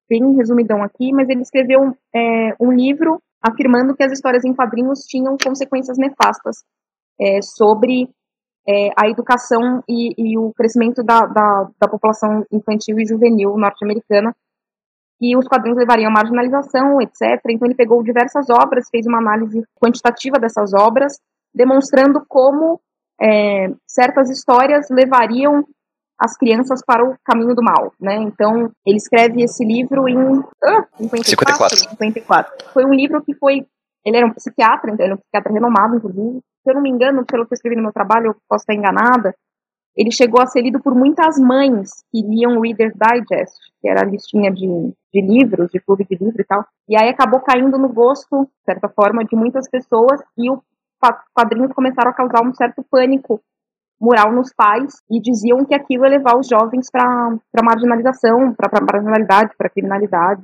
[0.08, 5.00] bem resumidão aqui, mas ele escreveu é, um livro afirmando que as histórias em quadrinhos
[5.00, 6.64] tinham consequências nefastas
[7.18, 8.10] é, sobre
[8.68, 14.34] é, a educação e, e o crescimento da, da, da população infantil e juvenil norte-americana,
[15.20, 17.40] e os quadrinhos levariam à marginalização, etc.
[17.50, 21.18] Então ele pegou diversas obras, fez uma análise quantitativa dessas obras,
[21.54, 22.80] demonstrando como
[23.20, 25.64] é, certas histórias levariam
[26.18, 28.16] as crianças para o caminho do mal, né?
[28.16, 30.16] Então, ele escreve esse livro em
[30.62, 31.76] ah, 54, 54.
[31.78, 32.72] 54.
[32.72, 33.66] Foi um livro que foi,
[34.04, 36.40] ele era um psiquiatra, então ele é um psiquiatra renomado, inclusive.
[36.62, 38.74] Se eu não me engano, pelo que eu escrevi no meu trabalho, eu posso estar
[38.74, 39.34] enganada,
[39.96, 44.04] ele chegou a ser lido por muitas mães que liam Reader's Digest, que era a
[44.04, 44.66] listinha de,
[45.12, 46.64] de livros, de clube de livro e tal.
[46.88, 50.60] E aí acabou caindo no gosto, de certa forma, de muitas pessoas e os
[51.34, 53.40] quadrinhos começaram a causar um certo pânico
[54.00, 59.54] moral nos pais e diziam que aquilo ia levar os jovens para marginalização, para marginalidade,
[59.56, 60.42] para criminalidade,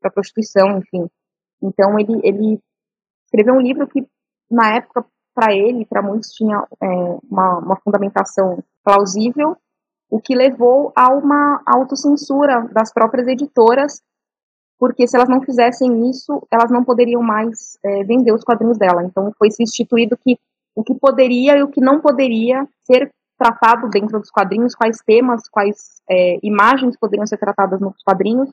[0.00, 1.08] para prostituição, enfim.
[1.62, 2.60] Então ele, ele
[3.26, 4.06] escreveu um livro que,
[4.50, 6.86] na época, para ele, para muitos, tinha é,
[7.30, 9.56] uma, uma fundamentação plausível,
[10.10, 14.02] o que levou a uma autocensura das próprias editoras,
[14.78, 19.04] porque se elas não fizessem isso, elas não poderiam mais é, vender os quadrinhos dela.
[19.04, 20.38] Então foi se instituído que
[20.74, 25.48] o que poderia e o que não poderia ser tratado dentro dos quadrinhos, quais temas,
[25.48, 28.50] quais é, imagens poderiam ser tratadas nos quadrinhos,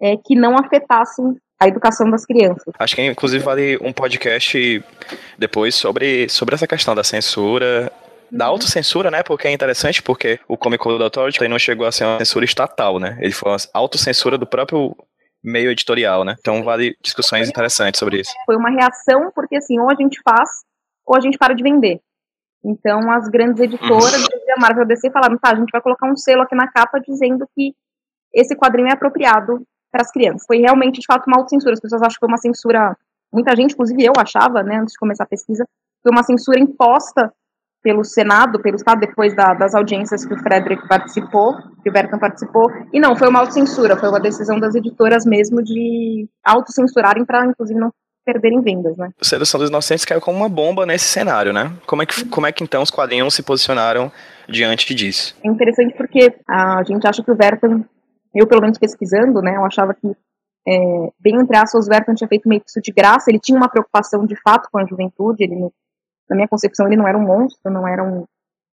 [0.00, 2.72] é, que não afetassem a educação das crianças.
[2.78, 4.82] Acho que inclusive vale um podcast
[5.38, 7.92] depois sobre, sobre essa questão da censura,
[8.30, 9.22] da autocensura, né?
[9.22, 12.98] Porque é interessante, porque o Comic Code Authority não chegou a ser uma censura estatal,
[12.98, 13.18] né?
[13.20, 14.96] Ele foi uma autocensura do próprio
[15.42, 16.36] meio editorial, né?
[16.38, 18.32] Então vale discussões interessantes sobre isso.
[18.46, 20.64] Foi uma reação, porque assim, ou a gente faz,
[21.06, 22.00] ou a gente para de vender.
[22.64, 24.54] Então as grandes editoras, uhum.
[24.56, 27.48] a Marvel DC, falaram, tá, a gente vai colocar um selo aqui na capa dizendo
[27.54, 27.74] que
[28.34, 30.46] esse quadrinho é apropriado para as crianças.
[30.46, 31.72] Foi realmente, de fato, uma autocensura.
[31.72, 32.96] As pessoas acham que foi uma censura,
[33.32, 35.66] muita gente, inclusive eu achava, né, antes de começar a pesquisa,
[36.02, 37.32] foi uma censura imposta
[37.82, 42.18] pelo Senado, pelo Estado, depois da- das audiências que o Frederick participou, que o Bertrand
[42.18, 42.70] participou.
[42.92, 47.78] E não, foi uma autocensura, foi uma decisão das editoras mesmo de autocensurarem para, inclusive,
[47.78, 47.90] não
[48.24, 49.08] perderem vendas, né?
[49.22, 51.72] Sedução dos Inocentes caiu como uma bomba nesse cenário, né?
[51.86, 54.12] Como é que, como é que então os quadrinhos se posicionaram
[54.48, 55.34] diante disso?
[55.42, 57.82] É interessante porque a gente acha que o Vertan,
[58.34, 60.06] eu pelo menos pesquisando, né, eu achava que,
[60.68, 63.56] é, bem entre aspas, o Vertan tinha feito meio que isso de graça, ele tinha
[63.56, 65.72] uma preocupação de fato com a juventude, ele, não-
[66.30, 68.24] na minha concepção, ele não era um monstro, não era um,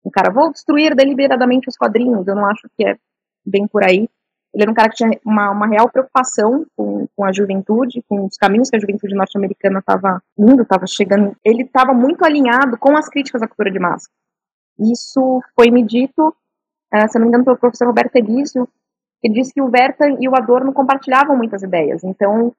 [0.04, 2.96] um cara, vou destruir deliberadamente os quadrinhos, eu não acho que é
[3.44, 4.08] bem por aí.
[4.54, 8.24] Ele era um cara que tinha uma, uma real preocupação com, com a juventude, com
[8.24, 11.36] os caminhos que a juventude norte-americana estava indo, estava chegando.
[11.44, 14.08] Ele estava muito alinhado com as críticas à cultura de massa.
[14.78, 16.34] Isso foi me dito,
[16.92, 18.66] eh, se não me engano, pelo professor Roberto Elísio,
[19.20, 22.02] que disse que o Werther e o Adorno compartilhavam muitas ideias.
[22.04, 22.54] Então,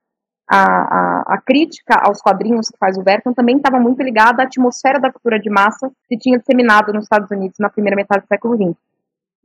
[0.50, 4.46] a, a, a crítica aos quadrinhos que faz o Werther também estava muito ligada à
[4.46, 8.28] atmosfera da cultura de massa que tinha disseminado nos Estados Unidos na primeira metade do
[8.28, 8.76] século XX.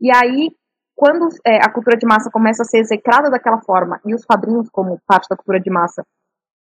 [0.00, 0.50] E aí,
[0.96, 4.70] quando eh, a cultura de massa começa a ser execrada daquela forma, e os quadrinhos,
[4.70, 6.06] como parte da cultura de massa,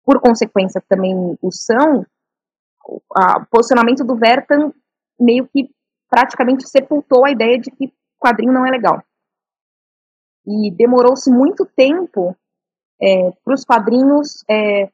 [0.06, 2.06] por consequência também o são,
[2.88, 3.02] o
[3.52, 4.72] posicionamento do Werther
[5.20, 5.70] meio que
[6.10, 9.04] praticamente sepultou a ideia de que quadrinho não é legal.
[10.48, 12.36] E demorou-se muito tempo
[13.44, 14.90] para os quadrinhos é,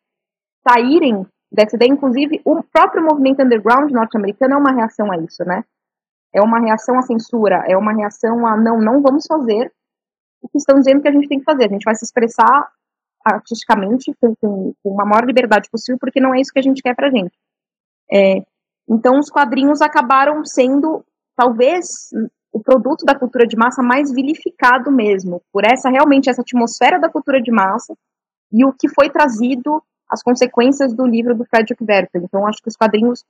[0.68, 1.92] saírem dessa ideia.
[1.92, 5.64] Inclusive, o próprio movimento underground norte-americano é uma reação a isso, né?
[6.34, 9.72] É uma reação à censura, é uma reação a não, não vamos fazer
[10.42, 11.66] o que estão dizendo que a gente tem que fazer.
[11.66, 12.70] A gente vai se expressar
[13.24, 16.82] artisticamente com, com, com a maior liberdade possível, porque não é isso que a gente
[16.82, 17.36] quer pra gente.
[18.12, 18.44] É,
[18.88, 21.04] então, os quadrinhos acabaram sendo,
[21.36, 22.10] talvez,
[22.56, 27.10] o produto da cultura de massa mais vilificado mesmo, por essa realmente essa atmosfera da
[27.10, 27.94] cultura de massa
[28.50, 32.24] e o que foi trazido, as consequências do livro do Frederick Werther.
[32.24, 33.26] Então, acho que os quadrinhos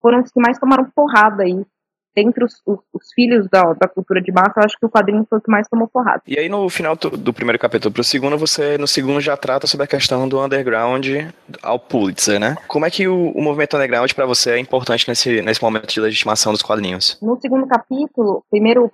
[0.00, 1.62] foram os que mais tomaram porrada aí.
[2.14, 5.24] Dentre os, os, os filhos da, da cultura de massa, eu acho que o quadrinho
[5.28, 6.22] foi o que mais tomou porrada.
[6.26, 9.84] E aí no final do, primeiro capítulo pro segundo, você no segundo já trata sobre
[9.84, 11.06] a questão do underground
[11.62, 12.56] ao Pulitzer, né?
[12.66, 16.00] Como é que o, o movimento underground para você é importante nesse, nesse momento de
[16.00, 17.16] legitimação dos quadrinhos?
[17.22, 18.90] No segundo capítulo, primeiro,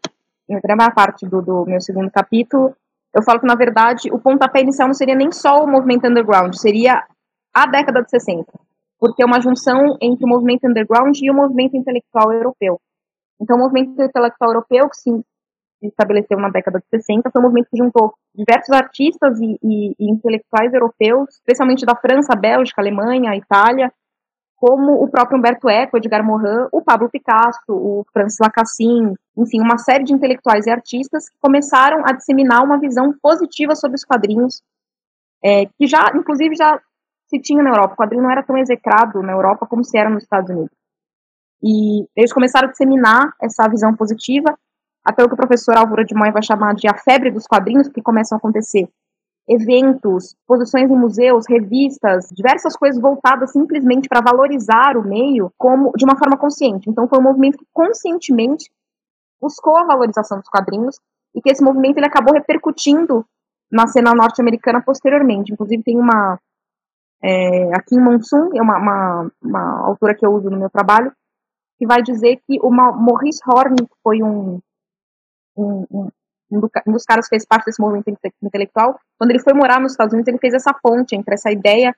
[0.49, 2.77] na primeira parte do, do meu segundo capítulo,
[3.15, 6.55] eu falo que, na verdade, o pontapé inicial não seria nem só o movimento underground,
[6.55, 7.03] seria
[7.55, 8.45] a década de 60.
[9.01, 12.79] Porque é uma junção entre o movimento underground e o movimento intelectual europeu.
[13.41, 15.11] Então, o movimento intelectual europeu, que se
[15.83, 20.11] estabeleceu na década de 60, foi um movimento que juntou diversos artistas e, e, e
[20.11, 23.93] intelectuais europeus, especialmente da França, Bélgica, Alemanha, Itália,
[24.57, 29.77] como o próprio Humberto Eco, Edgar Morin, o Pablo Picasso, o Francis Lacassin, enfim, uma
[29.77, 34.63] série de intelectuais e artistas que começaram a disseminar uma visão positiva sobre os quadrinhos,
[35.45, 36.81] é, que já, inclusive, já
[37.29, 37.95] se tinha na Europa.
[37.95, 40.73] O quadrinho não era tão execrado na Europa como se era nos Estados Unidos.
[41.63, 44.57] E eles começaram a disseminar essa visão positiva,
[45.05, 47.89] até o que o professor Álvaro de Moy vai chamar de a febre dos quadrinhos,
[47.89, 48.89] que começam a acontecer
[49.49, 56.05] eventos, exposições em museus, revistas, diversas coisas voltadas simplesmente para valorizar o meio como de
[56.05, 56.91] uma forma consciente.
[56.91, 58.69] Então foi um movimento que conscientemente
[59.41, 60.99] buscou a valorização dos quadrinhos
[61.35, 63.25] e que esse movimento ele acabou repercutindo
[63.71, 65.53] na cena norte-americana posteriormente.
[65.53, 66.41] Inclusive tem uma
[67.23, 71.13] é, aqui em Monsoon, é uma, uma, uma autora que eu uso no meu trabalho,
[71.79, 74.61] que vai dizer que o Maurice Horn, que foi um,
[75.57, 76.11] um, um
[76.51, 79.81] um, do, dos caras que fez parte desse movimento inte intelectual, quando ele foi morar
[79.81, 81.95] nos Estados Unidos, ele fez essa ponte entre essa ideia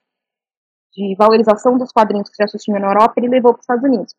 [0.92, 4.14] de valorização dos quadrinhos que já tinha na Europa, ele levou para os Estados Unidos.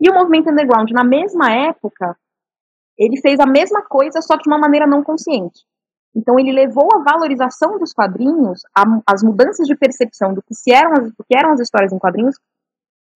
[0.00, 2.16] E o movimento underground, na mesma época,
[2.96, 5.64] ele fez a mesma coisa, só que de uma maneira não consciente.
[6.14, 11.10] Então ele levou a valorização dos quadrinhos, a, as mudanças de percepção do que, eram
[11.10, 12.36] do que eram as histórias em quadrinhos,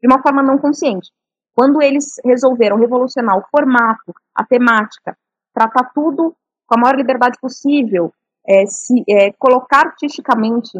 [0.00, 1.10] de uma forma não consciente.
[1.54, 5.16] Quando eles resolveram revolucionar o formato, a temática,
[5.54, 6.34] tratar tudo
[6.66, 8.12] com a maior liberdade possível,
[8.46, 10.78] é, se é, colocar artisticamente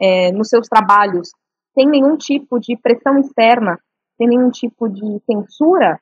[0.00, 1.30] é, nos seus trabalhos,
[1.74, 3.78] sem nenhum tipo de pressão externa,
[4.16, 6.00] sem nenhum tipo de censura,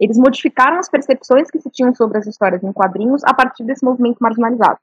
[0.00, 3.84] eles modificaram as percepções que se tinham sobre as histórias em quadrinhos a partir desse
[3.84, 4.78] movimento marginalizado.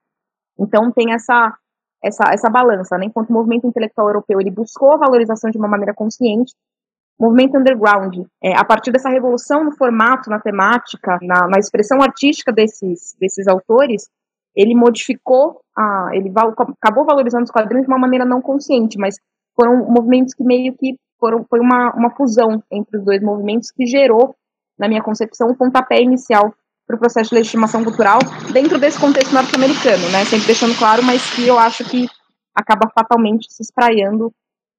[0.57, 1.55] Então tem essa
[2.01, 3.07] essa, essa balança, né?
[3.07, 6.53] Enquanto o movimento intelectual europeu ele buscou a valorização de uma maneira consciente,
[7.19, 12.51] movimento underground, é, a partir dessa revolução no formato, na temática, na, na expressão artística
[12.51, 14.07] desses, desses autores,
[14.55, 19.15] ele modificou, a, ele val, acabou valorizando os quadrinhos de uma maneira não consciente, mas
[19.55, 23.85] foram movimentos que meio que foram, foi uma, uma fusão entre os dois movimentos que
[23.85, 24.33] gerou,
[24.77, 26.53] na minha concepção, o pontapé inicial
[26.87, 28.19] para o processo de legitimação cultural
[28.53, 30.23] dentro desse contexto norte-americano, né?
[30.25, 32.07] Sempre deixando claro, mas que eu acho que
[32.55, 34.31] acaba fatalmente se espraiando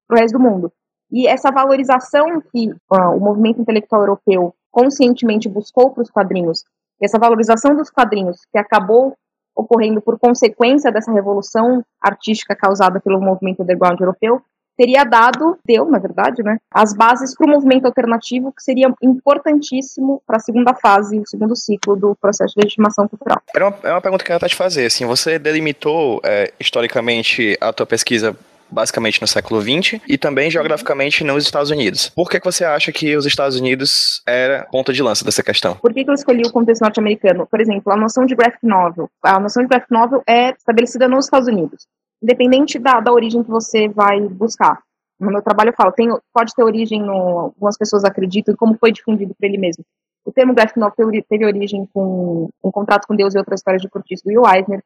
[0.08, 0.72] para o resto do mundo.
[1.12, 6.64] E essa valorização que ah, o movimento intelectual europeu conscientemente buscou para os quadrinhos,
[7.00, 9.14] essa valorização dos quadrinhos que acabou
[9.56, 14.40] ocorrendo por consequência dessa revolução artística causada pelo movimento underground europeu,
[14.76, 20.22] teria dado, deu, na verdade, né, as bases para o movimento alternativo que seria importantíssimo
[20.26, 23.42] para a segunda fase, o segundo ciclo do processo de legitimação cultural.
[23.54, 27.58] Era uma, é uma pergunta que eu ia te fazer, assim, você delimitou é, historicamente
[27.60, 28.34] a tua pesquisa
[28.70, 32.08] basicamente no século XX e também geograficamente nos Estados Unidos.
[32.10, 35.76] Por que, que você acha que os Estados Unidos era ponta de lança dessa questão?
[35.76, 37.46] Por que, que eu escolhi o contexto norte-americano?
[37.46, 39.08] Por exemplo, a noção de graphic novel.
[39.22, 41.86] A noção de graphic novel é estabelecida nos Estados Unidos,
[42.22, 44.78] independente da, da origem que você vai buscar.
[45.20, 47.52] No meu trabalho eu falo, tem, pode ter origem no.
[47.52, 49.84] Algumas pessoas acreditam em como foi difundido por ele mesmo.
[50.24, 53.88] O termo graphic novel teve, origem com um contrato com Deus e outras histórias de
[53.88, 54.82] cortiço do Will Eisner.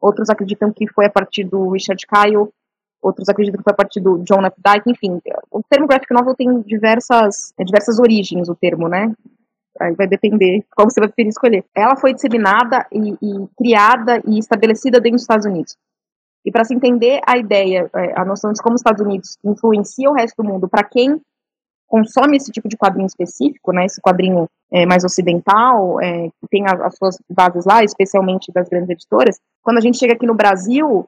[0.00, 2.48] Outros acreditam que foi a partir do Richard Kyle.
[3.02, 4.90] Outros acreditam que foi a partir do John Updike.
[4.90, 9.12] Enfim, o termo graphic novel tem diversas, é, diversas origens, o termo, né?
[9.80, 11.64] Aí vai depender qual você vai preferir escolher.
[11.74, 15.76] Ela foi disseminada e, e criada e estabelecida dentro dos Estados Unidos.
[16.44, 20.08] E para se entender a ideia, é, a noção de como os Estados Unidos influencia
[20.08, 21.20] o resto do mundo, para quem
[21.88, 26.64] consome esse tipo de quadrinho específico, né, esse quadrinho é, mais ocidental, é, que tem
[26.66, 31.06] as suas bases lá, especialmente das grandes editoras, quando a gente chega aqui no Brasil,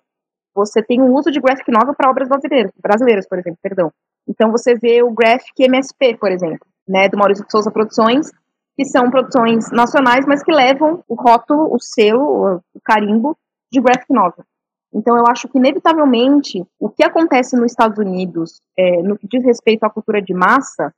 [0.64, 3.92] você tem o uso de graphic novel para obras brasileiras, brasileiras, por exemplo, perdão.
[4.28, 8.30] Então você vê o graphic MSP, por exemplo, né, do Maurício de Souza Produções,
[8.76, 13.36] que são produções nacionais, mas que levam o rótulo, o selo, o carimbo
[13.72, 14.44] de graphic novel.
[14.92, 19.44] Então, eu acho que, inevitavelmente, o que acontece nos Estados Unidos, é, no que diz
[19.44, 20.94] respeito à cultura de massa,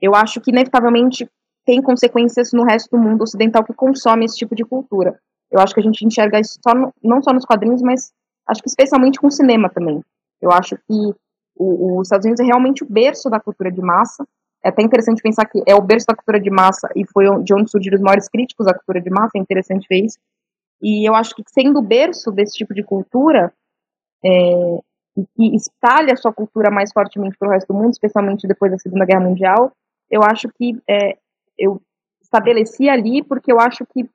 [0.00, 1.28] eu acho que, inevitavelmente,
[1.64, 5.18] tem consequências no resto do mundo ocidental que consome esse tipo de cultura.
[5.50, 8.12] Eu acho que a gente enxerga isso só no- não só nos quadrinhos, mas
[8.48, 10.02] acho que especialmente com o cinema também.
[10.40, 11.14] Eu acho que
[11.56, 14.26] os Estados Unidos é realmente o berço da cultura de massa.
[14.64, 17.54] É até interessante pensar que é o berço da cultura de massa e foi de
[17.54, 19.32] onde surgiram os maiores críticos à cultura de massa.
[19.36, 20.18] É interessante ver isso.
[20.80, 23.52] E eu acho que sendo o berço desse tipo de cultura,
[24.24, 24.78] é,
[25.36, 28.78] que espalha a sua cultura mais fortemente para o resto do mundo, especialmente depois da
[28.78, 29.72] Segunda Guerra Mundial,
[30.10, 31.18] eu acho que é,
[31.58, 31.80] eu
[32.22, 34.08] estabeleci ali porque eu acho que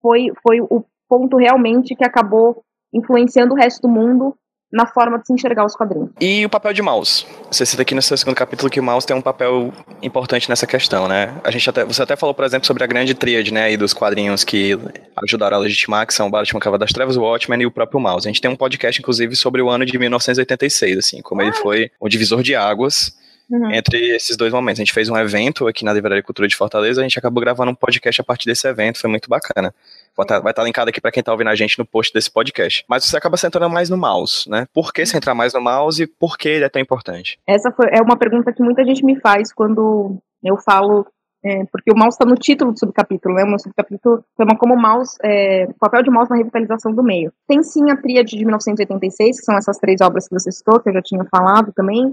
[0.00, 4.34] foi, foi o ponto realmente que acabou influenciando o resto do mundo
[4.70, 6.10] na forma de se enxergar os quadrinhos.
[6.20, 7.26] E o papel de Mouse?
[7.50, 9.72] Você cita aqui no seu segundo capítulo que o Mouse tem um papel
[10.02, 11.34] importante nessa questão, né?
[11.42, 13.94] A gente até, você até falou, por exemplo, sobre a grande tríade, né, e dos
[13.94, 14.78] quadrinhos que
[15.24, 17.98] ajudaram a legitimar, que são o Batman Cava das Trevas, o Watchmen e o próprio
[17.98, 18.28] Mouse.
[18.28, 21.90] A gente tem um podcast, inclusive, sobre o ano de 1986, assim, como ele foi
[21.98, 23.16] o divisor de águas
[23.50, 23.70] Uhum.
[23.72, 24.78] entre esses dois momentos.
[24.78, 27.70] A gente fez um evento aqui na Livraria Cultura de Fortaleza, a gente acabou gravando
[27.70, 29.74] um podcast a partir desse evento, foi muito bacana.
[30.18, 32.28] Vai estar, vai estar linkado aqui para quem tá ouvindo a gente no post desse
[32.28, 32.84] podcast.
[32.88, 34.66] Mas você acaba centrando mais no mouse, né?
[34.74, 37.38] Por que centrar mais no mouse e por que ele é tão importante?
[37.46, 41.06] Essa foi, é uma pergunta que muita gente me faz quando eu falo,
[41.44, 43.44] é, porque o mouse está no título do subcapítulo, né?
[43.44, 47.32] O meu subcapítulo chama como mouse, é, papel de mouse na revitalização do meio.
[47.46, 50.88] Tem sim a tríade de 1986, que são essas três obras que você citou, que
[50.88, 52.12] eu já tinha falado também,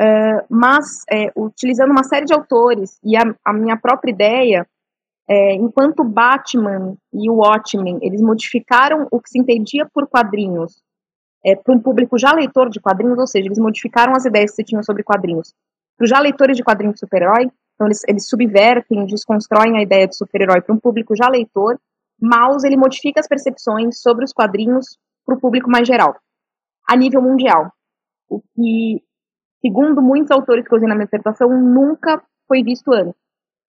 [0.00, 4.66] é, mas é, utilizando uma série de autores e a, a minha própria ideia,
[5.28, 10.82] é, enquanto Batman e o Watchmen, eles modificaram o que se entendia por quadrinhos
[11.44, 14.56] é, para um público já leitor de quadrinhos, ou seja, eles modificaram as ideias que
[14.56, 15.54] se tinham sobre quadrinhos.
[15.96, 20.08] Para os já leitores de quadrinhos de super-herói, então eles, eles subvertem, desconstroem a ideia
[20.08, 21.78] de super-herói para um público já leitor,
[22.20, 26.16] Maus ele modifica as percepções sobre os quadrinhos para o público mais geral,
[26.88, 27.70] a nível mundial,
[28.28, 29.02] o que,
[29.60, 33.20] segundo muitos autores que eu usei na minha dissertação, nunca foi visto antes,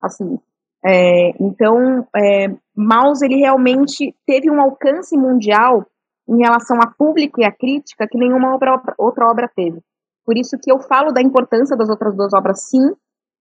[0.02, 0.40] assim,
[0.84, 5.86] é, então, é, Maus ele realmente teve um alcance mundial
[6.28, 9.82] em relação a público e a crítica que nenhuma obra, outra obra teve.
[10.26, 12.96] Por isso que eu falo da importância das outras duas obras, sim,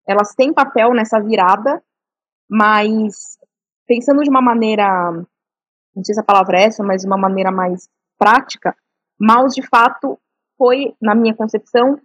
[0.06, 1.82] elas têm papel nessa virada,
[2.48, 3.38] mas
[3.86, 5.12] pensando de uma maneira,
[5.94, 7.88] não sei se a palavra é essa, mas de uma maneira mais
[8.18, 8.74] prática,
[9.18, 10.18] Maus de fato
[10.56, 11.98] foi, na minha concepção,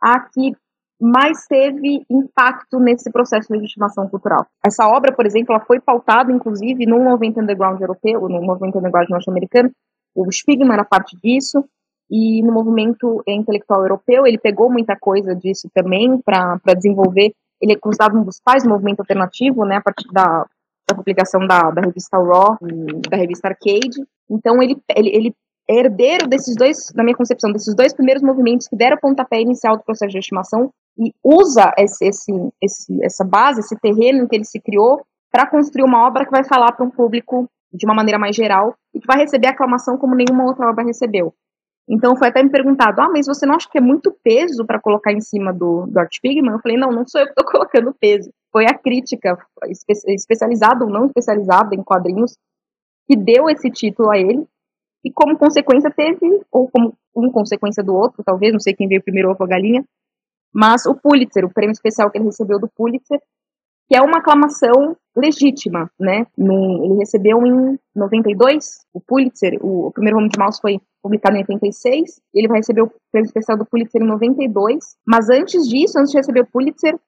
[0.00, 0.56] a que
[1.00, 4.46] mais teve impacto nesse processo de legitimação cultural.
[4.64, 9.08] Essa obra, por exemplo, ela foi pautada, inclusive, num movimento underground europeu, no movimento underground
[9.10, 9.70] norte-americano,
[10.14, 11.64] o Spiegelman era parte disso,
[12.10, 17.34] e no movimento intelectual europeu, ele pegou muita coisa disso também para desenvolver.
[17.60, 20.46] Ele é considerado um dos pais do movimento alternativo, né, a partir da,
[20.88, 22.58] da publicação da, da revista Raw
[23.10, 24.04] da revista Arcade.
[24.30, 25.34] Então, ele, ele, ele
[25.68, 29.76] herdeiro desses dois, na minha concepção, desses dois primeiros movimentos que deram o pontapé inicial
[29.76, 34.44] do processo de estimação e usa esse, esse, esse, essa base, esse terreno que ele
[34.44, 38.18] se criou para construir uma obra que vai falar para um público de uma maneira
[38.18, 41.34] mais geral e que vai receber aclamação como nenhuma outra obra recebeu.
[41.88, 44.80] Então foi até me perguntado, ah, mas você não acha que é muito peso para
[44.80, 46.52] colocar em cima do, do Art Pigman?
[46.52, 48.30] Eu falei, não, não sou eu que estou colocando peso.
[48.50, 49.36] Foi a crítica,
[49.66, 52.38] espe especializada ou não especializada em quadrinhos,
[53.06, 54.46] que deu esse título a ele.
[55.04, 59.02] E como consequência teve, ou como um consequência do outro, talvez, não sei quem veio
[59.02, 59.84] primeiro ou a galinha,
[60.52, 63.20] mas o Pulitzer, o prêmio especial que ele recebeu do Pulitzer,
[63.88, 66.26] que é uma aclamação legítima, né?
[66.38, 72.20] Ele recebeu em 92 o Pulitzer, o, primeiro volume de Mouse foi publicado em 86,
[72.32, 76.16] ele vai receber o prêmio especial do Pulitzer em 92, mas antes disso, antes de
[76.16, 76.98] receber o Pulitzer,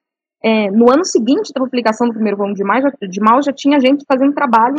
[0.45, 3.53] é, no ano seguinte da publicação do primeiro volume de Mouse, já, de Mouse, já
[3.53, 4.77] tinha gente fazendo trabalho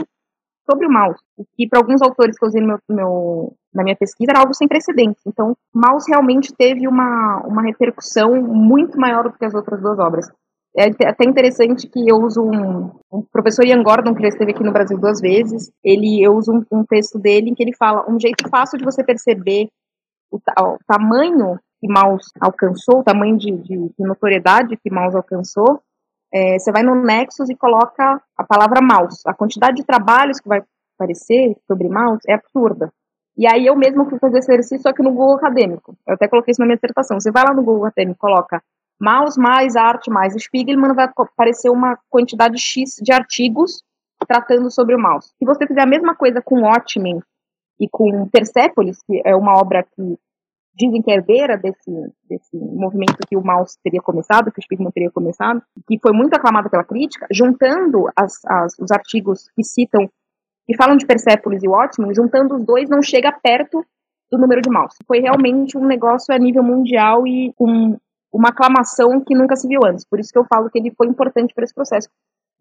[0.69, 3.83] sobre o mouse, o que para alguns autores que eu usei no meu, meu, na
[3.83, 5.21] minha pesquisa era algo sem precedentes.
[5.25, 10.27] Então, mouse realmente teve uma, uma repercussão muito maior do que as outras duas obras.
[10.75, 14.63] É até interessante que eu uso um, um professor Ian Gordon, que já esteve aqui
[14.63, 18.05] no Brasil duas vezes, ele, eu uso um, um texto dele em que ele fala
[18.07, 19.69] um jeito fácil de você perceber
[20.29, 25.81] o, o tamanho que Mouse alcançou, o tamanho de, de, de notoriedade que Mouse alcançou,
[26.33, 29.21] é, você vai no Nexus e coloca a palavra mouse.
[29.25, 30.61] A quantidade de trabalhos que vai
[30.95, 32.91] aparecer sobre mouse é absurda.
[33.37, 35.95] E aí eu mesmo fui fazer esse exercício aqui no Google Acadêmico.
[36.07, 37.19] Eu até coloquei isso na minha dissertação.
[37.19, 38.61] Você vai lá no Google Acadêmico, coloca
[38.99, 43.83] mouse mais arte mais Spiegelman, vai aparecer uma quantidade X de artigos
[44.27, 45.29] tratando sobre o mouse.
[45.37, 47.21] Se você fizer a mesma coisa com Watchmen
[47.79, 50.17] e com Persepolis, que é uma obra que
[50.77, 51.91] dizem que é herdeira desse,
[52.29, 56.35] desse movimento que o Maus teria começado, que o Spiegelman teria começado, que foi muito
[56.35, 60.07] aclamado pela crítica, juntando as, as, os artigos que citam,
[60.65, 63.83] que falam de Persepolis e Watchmen, juntando os dois não chega perto
[64.31, 64.93] do número de Maus.
[65.07, 67.97] Foi realmente um negócio a nível mundial e com
[68.31, 70.05] uma aclamação que nunca se viu antes.
[70.05, 72.09] Por isso que eu falo que ele foi importante para esse processo.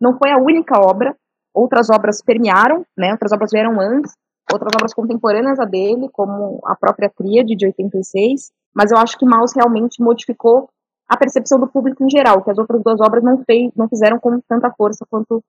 [0.00, 1.14] Não foi a única obra,
[1.52, 4.12] outras obras permearam, né, outras obras vieram antes,
[4.52, 9.24] outras obras contemporâneas a dele, como a própria Tríade de 86, mas eu acho que
[9.24, 10.68] Maus realmente modificou
[11.08, 14.18] a percepção do público em geral, que as outras duas obras não, fez, não fizeram
[14.18, 15.42] com tanta força quanto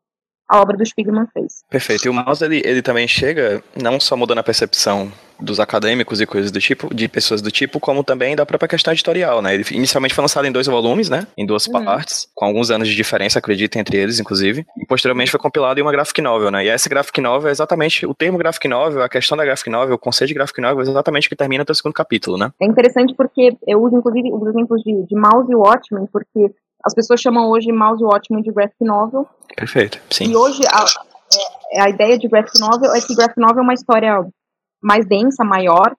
[0.49, 1.63] a obra do Spiegelman fez.
[1.69, 2.05] Perfeito.
[2.05, 6.25] E o Maus, ele, ele também chega não só mudando a percepção dos acadêmicos e
[6.25, 9.53] coisas do tipo, de pessoas do tipo, como também da própria questão editorial, né?
[9.53, 11.27] Ele inicialmente foi lançado em dois volumes, né?
[11.37, 11.85] Em duas Uhum.
[11.85, 14.65] partes, com alguns anos de diferença, acredito, entre eles, inclusive.
[14.81, 16.65] E posteriormente foi compilado em uma graphic novel, né?
[16.65, 19.93] E essa graphic novel é exatamente, o termo graphic novel, a questão da graphic novel,
[19.93, 22.51] o conceito de graphic novel é exatamente o que termina até o segundo capítulo, né?
[22.59, 26.49] É interessante porque eu uso, inclusive, os exemplos de, de Mouse e Watchmen, porque
[26.87, 30.25] as pessoas chamam hoje Mouse e Watchmen de graphic novel, Perfeito, sim.
[30.25, 30.85] E hoje a,
[31.73, 34.27] é- a ideia de graphic novel é que graphic novel é uma história
[34.81, 35.95] mais densa, maior,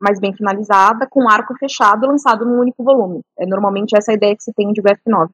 [0.00, 3.20] mais bem finalizada, com arco fechado, lançado num único volume.
[3.38, 5.30] É normalmente essa a ideia que se tem de graphic novel.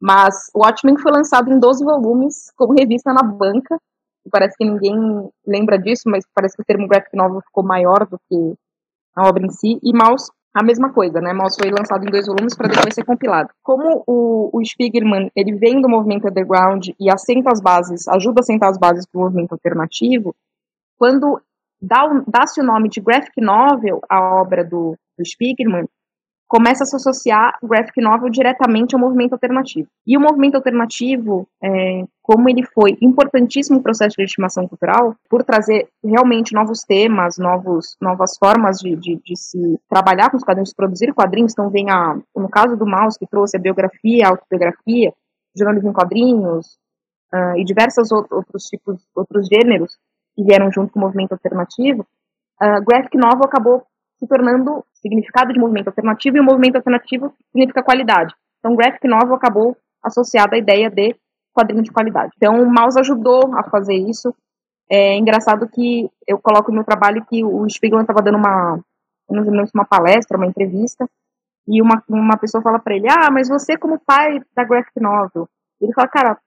[0.00, 3.78] Mas o Watchmen foi lançado em 12 volumes, como revista na banca.
[4.30, 4.96] Parece que ninguém
[5.46, 8.54] lembra disso, mas parece que o termo graphic novel ficou maior do que
[9.14, 9.78] a obra em si.
[9.82, 11.32] E Maus, a mesma coisa, né?
[11.32, 13.50] Maus foi lançado em dois volumes para depois ser compilado.
[13.60, 18.42] Como o, o Spiegelman, ele vem do movimento underground e assenta as bases, ajuda a
[18.42, 20.34] assentar as bases para o movimento alternativo,
[20.96, 21.40] quando
[21.82, 25.86] dá dá-se o nome de graphic novel à obra do, do Spiegelman,
[26.54, 29.88] começa a se associar o graphic novel diretamente ao movimento alternativo.
[30.06, 35.42] E o movimento alternativo, é, como ele foi importantíssimo no processo de legitimação cultural, por
[35.42, 40.68] trazer realmente novos temas, novos, novas formas de, de, de se trabalhar com os quadrinhos,
[40.68, 44.30] de produzir quadrinhos, então vem a, no caso do Maus, que trouxe a biografia, a
[44.30, 45.12] autobiografia,
[45.56, 46.78] jornalismo em quadrinhos,
[47.32, 49.98] ah, e diversos out- outros tipos, outros gêneros
[50.36, 52.06] que vieram junto com o movimento alternativo,
[52.60, 53.82] a graphic novel acabou
[54.18, 58.34] se tornando significado de movimento alternativo e o movimento alternativo significa qualidade.
[58.58, 61.14] Então, graphic novel acabou associado à ideia de
[61.52, 62.32] quadrinho de qualidade.
[62.36, 64.34] Então, o Maus ajudou a fazer isso.
[64.90, 68.78] É engraçado que eu coloco no meu trabalho que o Spiegelman estava dando uma,
[69.28, 71.08] uma palestra, uma entrevista,
[71.66, 75.48] e uma, uma pessoa fala para ele, ah, mas você como pai da graphic novel,
[75.80, 76.38] ele fala, cara,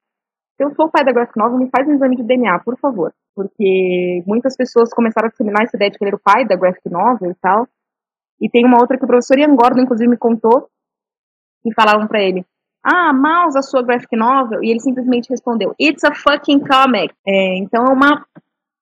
[0.56, 2.78] se eu sou o pai da graphic novel, me faz um exame de DNA, por
[2.78, 3.14] favor.
[3.38, 6.56] Porque muitas pessoas começaram a disseminar essa ideia de que ele era o pai da
[6.56, 7.68] graphic novel e tal.
[8.42, 10.68] E tem uma outra que o professor Ian Gordon, inclusive, me contou,
[11.62, 12.44] que falavam pra ele,
[12.84, 14.64] ah, mouse a sua graphic novel?
[14.64, 17.14] E ele simplesmente respondeu, it's a fucking comic.
[17.28, 18.26] É, então é uma,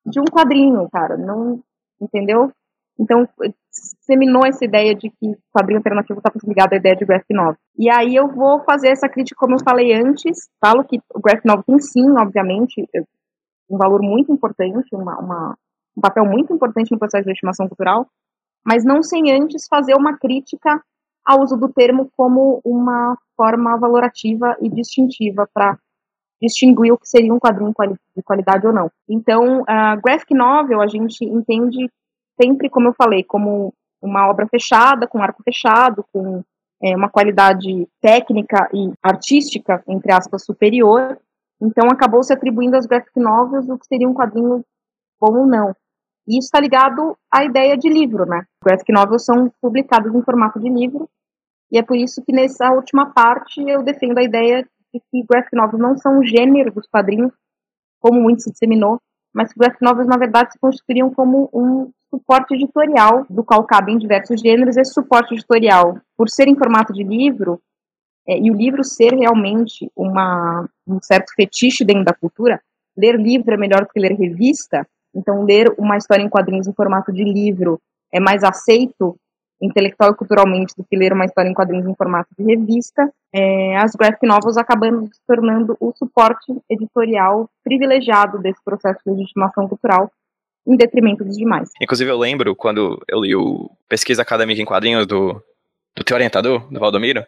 [0.05, 1.61] de um quadrinho, cara, não,
[1.99, 2.49] entendeu?
[2.97, 3.27] Então,
[3.69, 7.57] disseminou essa ideia de que quadrinho alternativo está ligado à ideia de graphic novel.
[7.77, 11.45] E aí eu vou fazer essa crítica, como eu falei antes, falo que o graphic
[11.45, 12.87] novel tem sim, obviamente,
[13.69, 15.57] um valor muito importante, uma, uma,
[15.97, 18.07] um papel muito importante no processo de estimação cultural,
[18.65, 20.81] mas não sem antes fazer uma crítica
[21.25, 25.77] ao uso do termo como uma forma valorativa e distintiva para
[26.41, 27.73] distinguir o que seria um quadrinho
[28.15, 28.91] de qualidade ou não.
[29.09, 31.89] Então, a graphic novel a gente entende
[32.39, 36.43] sempre, como eu falei, como uma obra fechada, com arco fechado, com
[36.83, 41.17] é, uma qualidade técnica e artística, entre aspas, superior.
[41.61, 44.63] Então, acabou se atribuindo às graphic novels o que seria um quadrinho
[45.19, 45.75] bom ou não.
[46.27, 48.43] E isso está ligado à ideia de livro, né?
[48.63, 51.07] Graphic novels são publicados em formato de livro,
[51.71, 55.55] e é por isso que nessa última parte eu defendo a ideia de que graphic
[55.55, 57.31] novels não são o gênero dos quadrinhos,
[57.99, 58.99] como muito se disseminou,
[59.33, 63.97] mas que graphic novels, na verdade, se constituiriam como um suporte editorial, do qual cabem
[63.97, 64.77] diversos gêneros.
[64.77, 67.59] Esse suporte editorial, por ser em formato de livro,
[68.27, 72.61] é, e o livro ser realmente uma, um certo fetiche dentro da cultura,
[72.97, 76.73] ler livro é melhor do que ler revista, então ler uma história em quadrinhos em
[76.73, 77.79] formato de livro
[78.11, 79.17] é mais aceito
[79.61, 83.77] intelectual e culturalmente do que ler uma história em quadrinhos em formato de revista, é,
[83.77, 90.11] as graphic novels acabam se tornando o suporte editorial privilegiado desse processo de legitimação cultural,
[90.67, 91.69] em detrimento dos demais.
[91.79, 95.41] Inclusive, eu lembro quando eu li o Pesquisa Acadêmica em Quadrinhos do,
[95.95, 97.25] do teu orientador, do Valdomiro,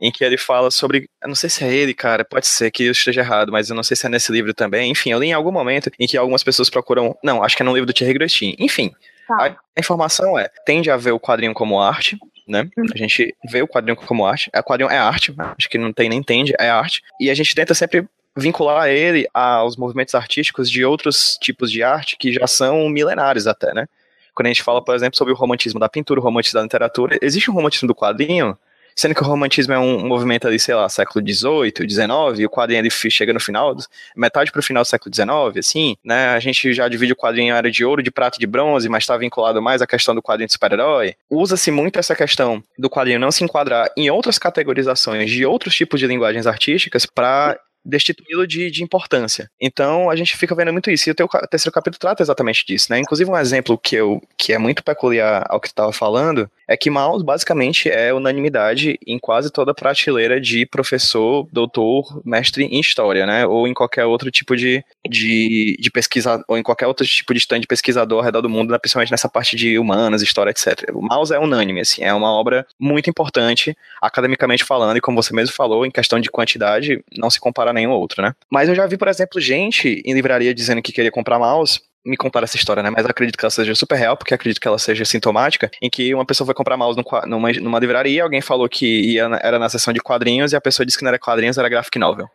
[0.00, 1.08] em que ele fala sobre.
[1.22, 3.76] Eu não sei se é ele, cara, pode ser que eu esteja errado, mas eu
[3.76, 4.90] não sei se é nesse livro também.
[4.90, 7.16] Enfim, eu li em algum momento em que algumas pessoas procuram.
[7.22, 8.54] Não, acho que é no livro do Thierry Grostin.
[8.58, 8.92] Enfim,
[9.26, 9.56] Tá.
[9.76, 12.68] a informação é: tende a ver o quadrinho como arte, né?
[12.76, 12.86] Uhum.
[12.94, 14.50] A gente vê o quadrinho como arte.
[14.54, 15.54] O quadrinho é arte, né?
[15.58, 17.02] acho que não tem nem tende, é arte.
[17.20, 18.06] E a gente tenta sempre
[18.36, 23.72] vincular ele aos movimentos artísticos de outros tipos de arte que já são milenares até,
[23.72, 23.86] né?
[24.34, 27.18] Quando a gente fala, por exemplo, sobre o romantismo da pintura, o romantismo da literatura,
[27.22, 28.56] existe um romantismo do quadrinho,
[28.96, 32.48] sendo que o romantismo é um movimento ali, sei lá, século XVIII, XIX, e o
[32.50, 33.76] quadrinho fi- chega no final,
[34.16, 36.28] metade pro final do século XIX, assim, né?
[36.28, 38.88] A gente já divide o quadrinho em era de ouro, de prata e de bronze,
[38.88, 41.14] mas está vinculado mais à questão do quadrinho de super-herói.
[41.28, 45.98] Usa-se muito essa questão do quadrinho não se enquadrar em outras categorizações de outros tipos
[45.98, 49.50] de linguagens artísticas para destituí-lo de, de importância.
[49.60, 51.08] Então a gente fica vendo muito isso.
[51.08, 52.98] E o teu terceiro capítulo trata exatamente disso, né?
[52.98, 56.76] Inclusive um exemplo que eu que é muito peculiar ao que tu estava falando é
[56.76, 62.80] que Maus basicamente é unanimidade em quase toda a prateleira de professor, doutor, mestre em
[62.80, 63.46] história, né?
[63.46, 67.40] Ou em qualquer outro tipo de, de, de pesquisa, ou em qualquer outro tipo de
[67.40, 70.90] stand de pesquisador ao redor do mundo, principalmente nessa parte de humanas, história, etc.
[70.94, 75.34] O Maus é unânime, assim, é uma obra muito importante, academicamente falando, e como você
[75.34, 78.34] mesmo falou, em questão de quantidade, não se compara nenhum outro, né?
[78.50, 82.16] Mas eu já vi, por exemplo, gente em livraria dizendo que queria comprar mouse, me
[82.16, 82.90] contaram essa história, né?
[82.90, 86.14] Mas acredito que ela seja super real, porque acredito que ela seja sintomática, em que
[86.14, 89.92] uma pessoa foi comprar mouse numa, numa livraria, alguém falou que ia, era na seção
[89.92, 92.28] de quadrinhos, e a pessoa disse que não era quadrinhos, era graphic novel,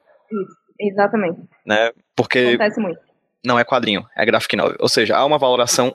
[0.79, 1.39] Exatamente.
[1.65, 1.91] né?
[2.15, 2.99] Porque Acontece muito.
[3.45, 4.77] não é quadrinho, é graphic novel.
[4.79, 5.93] Ou seja, há uma valoração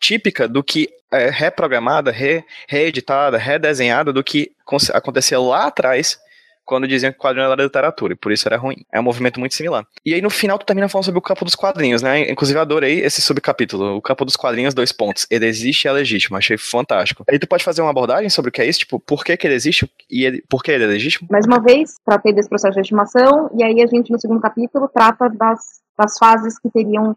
[0.00, 4.52] típica do que é reprogramada, re, reeditada, redesenhada do que
[4.92, 6.18] acontecia lá atrás
[6.66, 8.76] quando diziam que quadrinho era literatura, e por isso era ruim.
[8.92, 9.86] É um movimento muito similar.
[10.04, 12.30] E aí no final tu termina falando sobre o campo dos quadrinhos, né?
[12.30, 15.26] Inclusive eu adorei esse subcapítulo, o campo dos quadrinhos, dois pontos.
[15.30, 17.24] Ele existe e é legítimo, achei fantástico.
[17.30, 19.46] Aí tu pode fazer uma abordagem sobre o que é isso, tipo, por que que
[19.46, 21.28] ele existe e ele, por que ele é legítimo?
[21.30, 24.88] Mais uma vez, tratei desse processo de estimação, e aí a gente, no segundo capítulo,
[24.88, 25.60] trata das,
[25.96, 27.16] das fases que teriam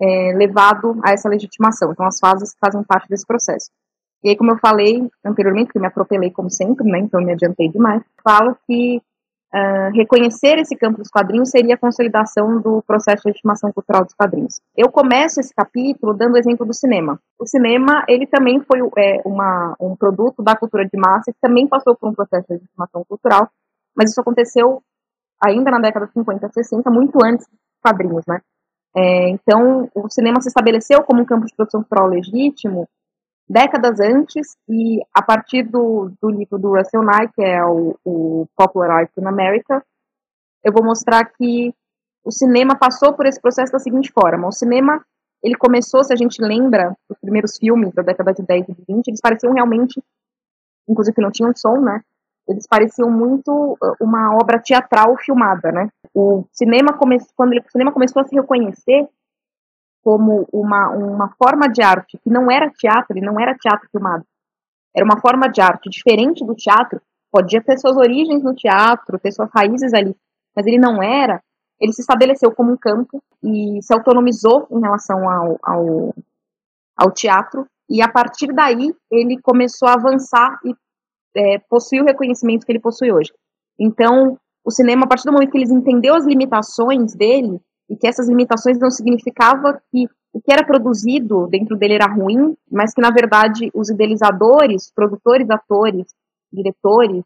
[0.00, 1.92] é, levado a essa legitimação.
[1.92, 3.70] Então, as fases que fazem parte desse processo.
[4.22, 7.68] E aí, como eu falei anteriormente, que me atropelei como sempre, né, então me adiantei
[7.68, 9.00] demais, falo que
[9.50, 14.12] ah, reconhecer esse campo dos quadrinhos seria a consolidação do processo de legitimação cultural dos
[14.12, 14.60] quadrinhos.
[14.76, 17.18] Eu começo esse capítulo dando o exemplo do cinema.
[17.38, 21.66] O cinema, ele também foi é, uma, um produto da cultura de massa que também
[21.66, 23.48] passou por um processo de legitimação cultural,
[23.96, 24.82] mas isso aconteceu
[25.42, 28.40] ainda na década de 50, 60, muito antes dos quadrinhos, né?
[28.94, 32.86] É, então, o cinema se estabeleceu como um campo de produção cultural legítimo
[33.48, 38.46] décadas antes, e a partir do, do livro do Russell Nye, que é o, o
[38.56, 39.82] Popular Art in America,
[40.62, 41.72] eu vou mostrar que
[42.24, 44.48] o cinema passou por esse processo da seguinte forma.
[44.48, 45.02] O cinema,
[45.42, 48.84] ele começou, se a gente lembra, os primeiros filmes da década de 10 e de
[48.86, 50.02] 20, eles pareciam realmente,
[50.86, 52.02] inclusive que não tinham som, né?
[52.46, 55.88] Eles pareciam muito uh, uma obra teatral filmada, né?
[56.14, 59.08] O cinema começou, quando ele- o cinema começou a se reconhecer
[60.02, 64.24] como uma, uma forma de arte que não era teatro, ele não era teatro filmado.
[64.94, 69.32] Era uma forma de arte diferente do teatro, podia ter suas origens no teatro, ter
[69.32, 70.16] suas raízes ali,
[70.56, 71.42] mas ele não era.
[71.80, 76.14] Ele se estabeleceu como um campo e se autonomizou em relação ao, ao,
[76.96, 80.74] ao teatro, e a partir daí ele começou a avançar e
[81.36, 83.32] é, o reconhecimento que ele possui hoje.
[83.78, 88.06] Então, o cinema, a partir do momento que ele entendeu as limitações dele, e que
[88.06, 93.00] essas limitações não significava que o que era produzido dentro dele era ruim, mas que
[93.00, 96.06] na verdade os idealizadores, produtores, atores,
[96.52, 97.24] diretores,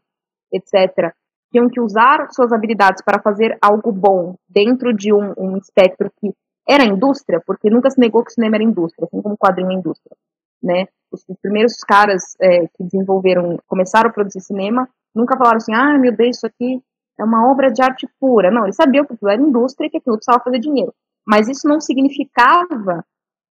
[0.53, 1.13] etc.,
[1.51, 6.33] tinham que usar suas habilidades para fazer algo bom dentro de um, um espectro que
[6.67, 9.71] era indústria, porque nunca se negou que o cinema era indústria, assim como o quadrinho
[9.71, 10.17] é indústria,
[10.63, 10.87] né?
[11.11, 15.99] Os, os primeiros caras é, que desenvolveram, começaram a produzir cinema, nunca falaram assim, ah,
[15.99, 16.81] meu Deus, isso aqui
[17.19, 18.51] é uma obra de arte pura.
[18.51, 20.95] Não, eles sabiam que aquilo era indústria e que aquilo precisava fazer dinheiro.
[21.27, 23.05] Mas isso não significava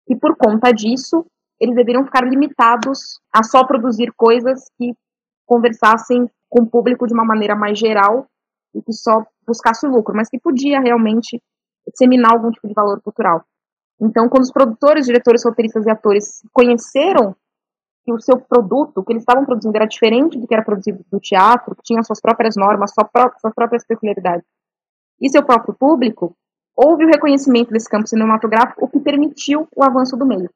[0.05, 1.25] que, por conta disso,
[1.59, 4.93] eles deveriam ficar limitados a só produzir coisas que
[5.45, 8.27] conversassem com o público de uma maneira mais geral
[8.75, 11.41] e que só buscasse o lucro, mas que podia realmente
[11.87, 13.45] disseminar algum tipo de valor cultural.
[14.01, 17.35] Então, quando os produtores, diretores, roteiristas e atores conheceram
[18.03, 21.05] que o seu produto, o que eles estavam produzindo, era diferente do que era produzido
[21.11, 24.45] do teatro, que tinha suas próprias normas, sua pró suas próprias peculiaridades,
[25.21, 26.35] e seu próprio público,
[26.75, 30.49] houve o reconhecimento desse campo cinematográfico, o que permitiu o avanço do meio.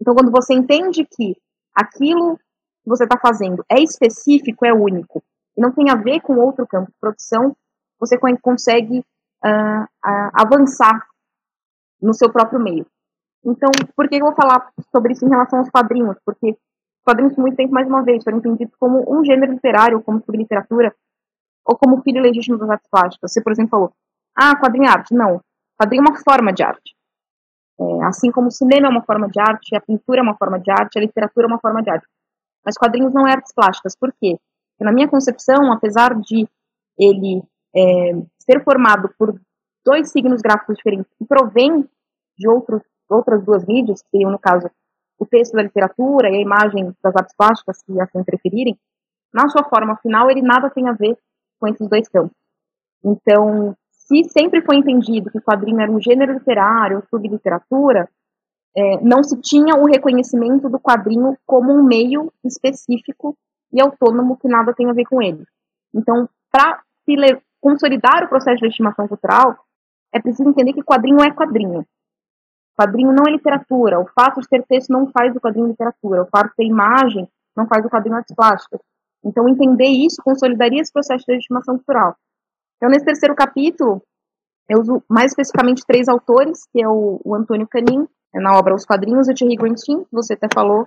[0.00, 1.36] Então, quando você entende que
[1.74, 5.22] aquilo que você está fazendo é específico, é único,
[5.56, 7.56] e não tem a ver com outro campo de produção,
[7.98, 11.06] você consegue uh, uh, avançar
[12.00, 12.86] no seu próprio meio.
[13.44, 16.16] Então, por que eu vou falar sobre isso em relação aos quadrinhos?
[16.24, 16.56] Porque
[17.06, 20.92] quadrinhos, muito tempo, mais uma vez, foram entendidos como um gênero literário, como subliteratura,
[21.64, 23.32] ou como filho legítimo das artes plásticas.
[23.32, 23.92] Você, por exemplo, falou,
[24.34, 25.14] ah, quadrinho é arte.
[25.14, 25.40] Não,
[25.80, 26.96] quadrinho é uma forma de arte.
[27.78, 30.58] É, assim como o cinema é uma forma de arte, a pintura é uma forma
[30.58, 32.06] de arte, a literatura é uma forma de arte.
[32.64, 33.94] Mas quadrinhos não é artes plásticas.
[33.94, 34.38] Por quê?
[34.72, 36.48] Porque, na minha concepção, apesar de
[36.98, 37.42] ele
[37.74, 39.38] é, ser formado por
[39.84, 41.88] dois signos gráficos diferentes que provém
[42.36, 44.68] de outros, outras duas mídias, que seriam, no caso,
[45.18, 48.76] o texto da literatura e a imagem das artes plásticas, se assim preferirem,
[49.32, 51.16] na sua forma final, ele nada tem a ver
[51.60, 52.36] com esses dois campos.
[53.04, 58.08] Então, se sempre foi entendido que o quadrinho era um gênero literário, subliteratura,
[58.76, 63.36] é, não se tinha o reconhecimento do quadrinho como um meio específico
[63.72, 65.44] e autônomo que nada tem a ver com ele.
[65.94, 66.82] Então, para
[67.60, 69.56] consolidar o processo de estimação cultural,
[70.12, 71.84] é preciso entender que quadrinho é quadrinho.
[72.78, 73.98] Quadrinho não é literatura.
[73.98, 76.22] O fato de ter texto não faz o quadrinho literatura.
[76.22, 78.80] O fato de ter imagem não faz o quadrinho artes plásticas.
[79.24, 82.14] Então, entender isso consolidaria esse processo de legitimação cultural.
[82.76, 84.02] Então, nesse terceiro capítulo,
[84.68, 88.74] eu uso mais especificamente três autores, que é o, o Antônio Canin, é na obra
[88.74, 90.86] Os Quadrinhos, o Thierry Grentin, que você até falou,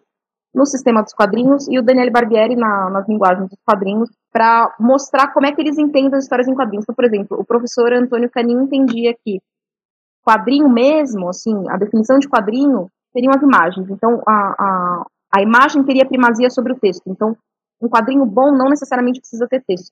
[0.54, 5.34] no Sistema dos Quadrinhos, e o Daniele Barbieri na, nas linguagens dos quadrinhos, para mostrar
[5.34, 6.84] como é que eles entendem as histórias em quadrinhos.
[6.84, 9.42] Então, por exemplo, o professor Antônio Canin entendia que
[10.30, 13.90] quadrinho mesmo, assim, a definição de quadrinho seriam as imagens.
[13.90, 15.06] Então, a, a,
[15.38, 17.04] a imagem teria primazia sobre o texto.
[17.08, 17.36] Então,
[17.82, 19.92] um quadrinho bom não necessariamente precisa ter texto.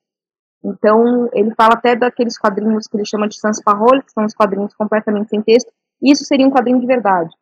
[0.64, 4.36] Então, ele fala até daqueles quadrinhos que ele chama de sans parole, que são os
[4.36, 5.72] quadrinhos completamente sem texto.
[6.02, 7.34] Isso seria um quadrinho de verdade.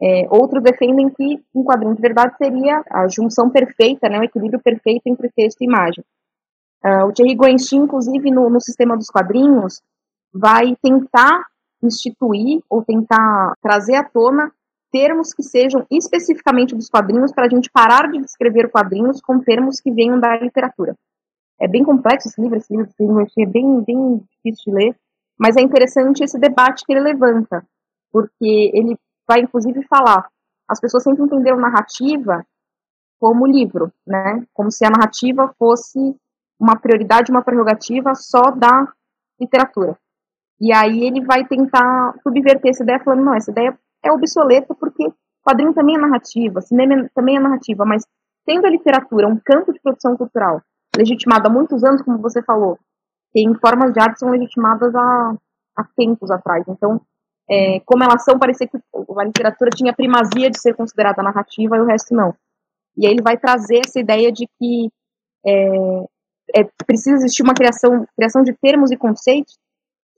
[0.00, 4.60] É, outros defendem que um quadrinho de verdade seria a junção perfeita, né, o equilíbrio
[4.62, 6.04] perfeito entre texto e imagem.
[6.84, 9.80] Uh, o Thierry Goenstein, inclusive, no, no sistema dos quadrinhos,
[10.32, 11.44] vai tentar
[11.82, 14.52] instituir ou tentar trazer à tona
[14.90, 19.80] termos que sejam especificamente dos quadrinhos para a gente parar de descrever quadrinhos com termos
[19.80, 20.94] que venham da literatura.
[21.60, 24.96] É bem complexo esse livro, esse livro é bem, bem difícil de ler,
[25.38, 27.64] mas é interessante esse debate que ele levanta,
[28.12, 28.96] porque ele
[29.26, 30.28] vai inclusive falar,
[30.68, 32.44] as pessoas sempre entenderam narrativa
[33.18, 34.44] como livro, né?
[34.52, 36.16] Como se a narrativa fosse
[36.58, 38.92] uma prioridade, uma prerrogativa só da
[39.40, 39.98] literatura.
[40.60, 45.12] E aí ele vai tentar subverter essa ideia, falando, não, essa ideia é obsoleta porque
[45.42, 48.04] quadrinho também é narrativa, cinema também é narrativa, mas
[48.44, 50.60] tendo a literatura um campo de produção cultural
[50.96, 52.78] legitimado há muitos anos, como você falou,
[53.32, 55.36] tem formas de arte são legitimadas há,
[55.76, 56.64] há tempos atrás.
[56.68, 57.00] Então,
[57.50, 61.80] é, como elas são, parecia que a literatura tinha primazia de ser considerada narrativa e
[61.80, 62.34] o resto não.
[62.96, 64.90] E aí ele vai trazer essa ideia de que
[65.46, 69.56] é, é, precisa existir uma criação, criação de termos e conceitos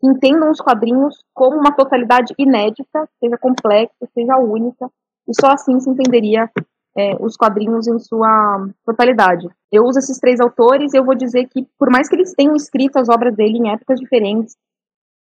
[0.03, 4.91] entendam os quadrinhos como uma totalidade inédita, seja complexa, seja única,
[5.29, 6.51] e só assim se entenderia
[6.97, 9.49] é, os quadrinhos em sua totalidade.
[9.71, 12.57] Eu uso esses três autores e eu vou dizer que, por mais que eles tenham
[12.57, 14.57] escrito as obras dele em épocas diferentes,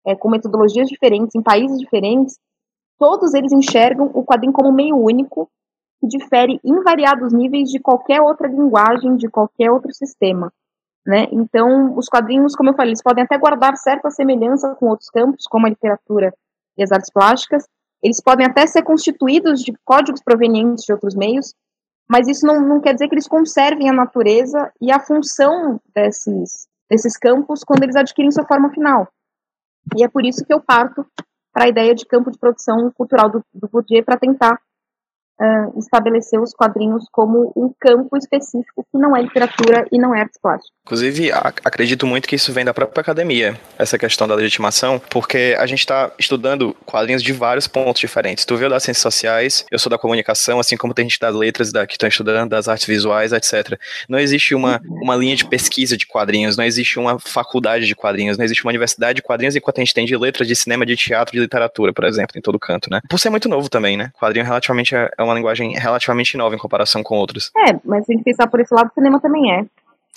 [0.05, 2.38] é, com metodologias diferentes, em países diferentes,
[2.97, 5.49] todos eles enxergam o quadrinho como meio único,
[5.99, 10.51] que difere em variados níveis de qualquer outra linguagem, de qualquer outro sistema.
[11.06, 11.28] Né?
[11.32, 15.45] Então, os quadrinhos, como eu falei, eles podem até guardar certa semelhança com outros campos,
[15.47, 16.34] como a literatura
[16.78, 17.66] e as artes plásticas.
[18.04, 21.54] Eles podem até ser constituídos de códigos provenientes de outros meios,
[22.10, 26.68] mas isso não, não quer dizer que eles conservem a natureza e a função desses,
[26.89, 29.08] desses campos quando eles adquirem sua forma final.
[29.95, 31.06] E é por isso que eu parto
[31.54, 34.60] para a ideia de campo de produção cultural do, do Bourdieu para tentar
[35.41, 40.21] ah, estabeleceu os quadrinhos como um campo específico que não é literatura e não é
[40.21, 40.71] artes plásticas.
[40.83, 45.65] Inclusive, acredito muito que isso vem da própria academia, essa questão da legitimação, porque a
[45.65, 48.45] gente está estudando quadrinhos de vários pontos diferentes.
[48.45, 51.71] Tu veio das ciências sociais, eu sou da comunicação, assim como tem gente das letras
[51.71, 53.79] da, que estão estudando, das artes visuais, etc.
[54.09, 58.37] Não existe uma, uma linha de pesquisa de quadrinhos, não existe uma faculdade de quadrinhos,
[58.37, 60.95] não existe uma universidade de quadrinhos, enquanto a gente tem de letras, de cinema, de
[60.95, 62.99] teatro, de literatura, por exemplo, em todo canto, né?
[63.09, 64.11] Por ser muito novo também, né?
[64.19, 67.51] Quadrinho relativamente é é uma linguagem relativamente nova em comparação com outros.
[67.67, 69.65] É, mas a gente pensar por esse lado, o cinema também é.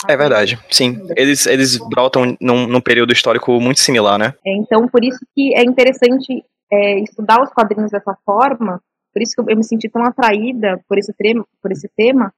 [0.08, 1.00] É verdade, sim.
[1.16, 4.34] Eles, eles brotam num, num período histórico muito similar, né?
[4.44, 8.80] É, Então, por isso que é interessante é, estudar os quadrinhos dessa forma,
[9.12, 12.34] por isso que eu, eu me senti tão atraída por esse, tema, por esse tema,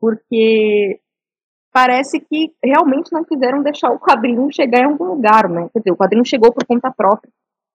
[0.00, 0.98] porque
[1.72, 5.68] parece que realmente não quiseram deixar o quadrinho chegar em algum lugar, né?
[5.72, 7.30] Quer dizer, o quadrinho chegou por conta própria,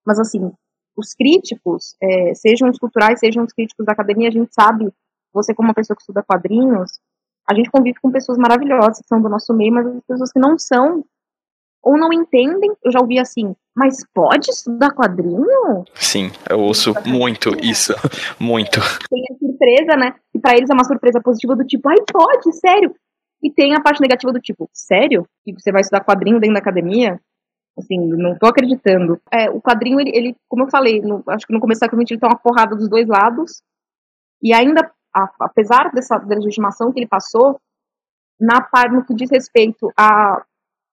[0.05, 0.51] mas assim,
[0.95, 4.91] os críticos, é, sejam os culturais, sejam os críticos da academia, a gente sabe,
[5.33, 6.99] você como uma pessoa que estuda quadrinhos,
[7.49, 10.39] a gente convive com pessoas maravilhosas que são do nosso meio, mas as pessoas que
[10.39, 11.03] não são
[11.83, 15.83] ou não entendem, eu já ouvi assim, mas pode estudar quadrinho?
[15.95, 17.93] Sim, eu ouço muito isso.
[18.39, 18.79] Muito.
[19.09, 20.15] Tem a surpresa, né?
[20.33, 22.95] E pra eles é uma surpresa positiva do tipo, ai, pode, sério.
[23.41, 25.27] E tem a parte negativa do tipo, sério?
[25.43, 27.19] Que você vai estudar quadrinho dentro da academia?
[27.77, 29.19] Assim, não tô acreditando.
[29.31, 32.01] É, o quadrinho, ele, ele como eu falei, no- acho que no começo da século
[32.01, 33.61] XX ele tá uma porrada dos dois lados.
[34.41, 37.59] E ainda, a- apesar dessa legitimação que ele passou,
[38.39, 40.43] na parte no que diz respeito a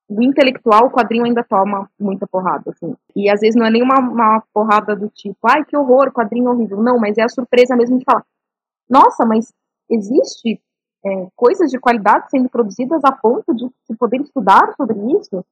[0.09, 2.95] do intelectual, o quadrinho ainda toma muita porrada, assim.
[3.15, 6.51] E às vezes não é nem uma, uma porrada do tipo, ai, que horror, quadrinho
[6.51, 6.83] horrível.
[6.83, 8.25] Não, mas é a surpresa mesmo de falar,
[8.89, 9.53] nossa, mas
[9.89, 10.61] existe
[11.05, 15.45] é, coisas de qualidade sendo produzidas a ponto de se poder estudar sobre isso?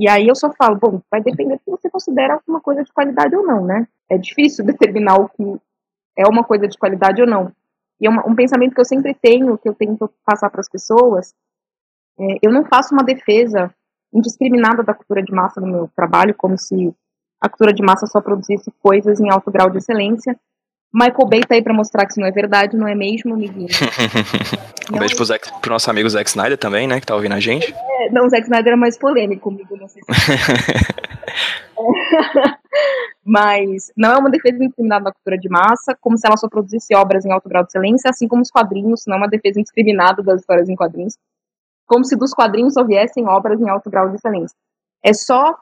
[0.00, 3.36] E aí eu só falo, bom, vai depender se você considera alguma coisa de qualidade
[3.36, 3.86] ou não, né?
[4.10, 5.60] É difícil determinar o que
[6.16, 7.52] é uma coisa de qualidade ou não.
[8.00, 10.70] E é uma- um pensamento que eu sempre tenho, que eu tento passar para as
[10.70, 11.34] pessoas,
[12.18, 13.70] é, eu não faço uma defesa
[14.10, 16.94] indiscriminada da cultura de massa no meu trabalho, como se
[17.38, 20.34] a cultura de massa só produzisse coisas em alto grau de excelência.
[20.92, 23.68] Michael Bay tá aí para mostrar que isso não é verdade, não é mesmo, amiguinho?
[24.92, 26.98] Um beijo pro, Zack, pro nosso amigo Zack Snyder também, né?
[26.98, 27.72] Que tá ouvindo a gente.
[27.72, 30.10] É, Não, o Zack Snyder é mais polêmico comigo, não sei se...
[33.24, 36.92] Mas não é uma defesa indiscriminada da cultura de massa, como se ela só produzisse
[36.96, 40.22] obras em alto grau de excelência, assim como os quadrinhos, não é uma defesa indiscriminada
[40.22, 41.14] das histórias em quadrinhos,
[41.86, 44.56] como se dos quadrinhos só viessem obras em alto grau de excelência.
[45.04, 45.56] É só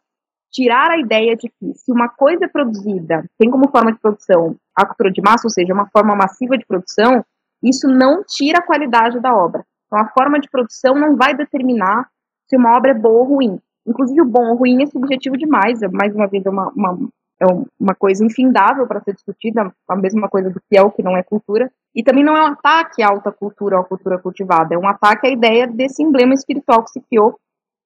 [0.50, 4.56] tirar a ideia de que se uma coisa é produzida, tem como forma de produção
[4.74, 7.24] a cultura de massa, ou seja, uma forma massiva de produção,
[7.62, 9.64] isso não tira a qualidade da obra.
[9.86, 12.08] Então a forma de produção não vai determinar
[12.48, 13.58] se uma obra é boa ou ruim.
[13.86, 16.98] Inclusive o bom ou ruim é subjetivo demais, é mais uma vez é uma, uma,
[17.40, 17.46] é
[17.80, 21.16] uma coisa infindável para ser discutida, a mesma coisa do que é o que não
[21.16, 21.70] é cultura.
[21.94, 24.86] E também não é um ataque à alta cultura ou à cultura cultivada, é um
[24.86, 27.38] ataque à ideia desse emblema espiritual que se criou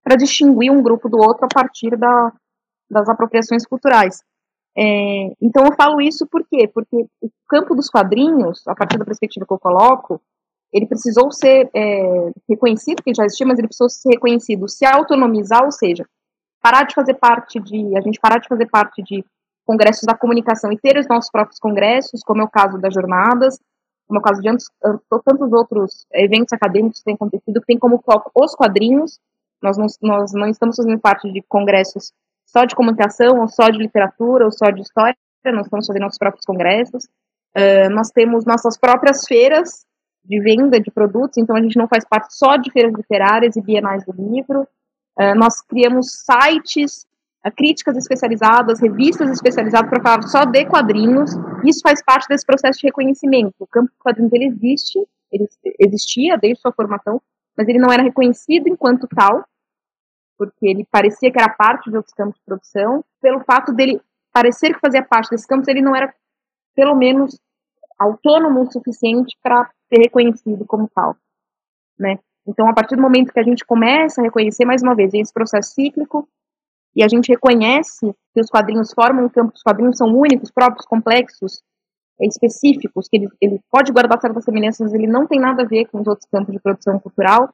[0.03, 2.33] para distinguir um grupo do outro a partir da,
[2.93, 4.23] das apropriações culturais.
[4.77, 6.67] É, então eu falo isso por quê?
[6.67, 10.21] Porque o campo dos quadrinhos, a partir da perspectiva que eu coloco,
[10.73, 15.65] ele precisou ser é, reconhecido, que já existia, mas ele precisou ser reconhecido, se autonomizar,
[15.65, 16.07] ou seja,
[16.63, 19.23] parar de fazer parte de, a gente parar de fazer parte de
[19.67, 23.59] congressos da comunicação e ter os nossos próprios congressos, como é o caso das jornadas,
[24.09, 24.67] como é o caso de tantos,
[25.25, 29.19] tantos outros eventos acadêmicos que têm acontecido, que tem como foco os quadrinhos,
[29.63, 32.13] nós não, nós não estamos fazendo parte de congressos
[32.47, 35.17] só de comunicação, ou só de literatura, ou só de história,
[35.51, 37.05] nós estamos fazendo nossos próprios congressos,
[37.57, 39.85] uh, nós temos nossas próprias feiras
[40.25, 43.63] de venda de produtos, então a gente não faz parte só de feiras literárias e
[43.63, 44.63] bienais do livro,
[45.19, 47.07] uh, nós criamos sites,
[47.45, 51.33] uh, críticas especializadas, revistas especializadas para falar só de quadrinhos,
[51.65, 54.99] isso faz parte desse processo de reconhecimento, o campo do quadrinhos ele existe,
[55.33, 55.49] ele
[55.81, 57.21] existia desde sua formação,
[57.57, 59.45] mas ele não era reconhecido enquanto tal,
[60.39, 64.01] porque ele parecia que era parte de outros campos de produção, pelo fato dele
[64.33, 66.13] parecer que fazia parte desses campos, ele não era,
[66.75, 67.39] pelo menos,
[67.99, 71.17] autônomo o suficiente para ser reconhecido como tal,
[71.99, 72.19] né?
[72.47, 75.33] Então, a partir do momento que a gente começa a reconhecer, mais uma vez, esse
[75.33, 76.29] processo cíclico,
[76.95, 80.85] e a gente reconhece que os quadrinhos formam um campo, os quadrinhos são únicos, próprios,
[80.85, 81.63] complexos,
[82.21, 85.87] específicos, que ele, ele pode guardar certas semelhanças, mas ele não tem nada a ver
[85.87, 87.53] com os outros campos de produção cultural,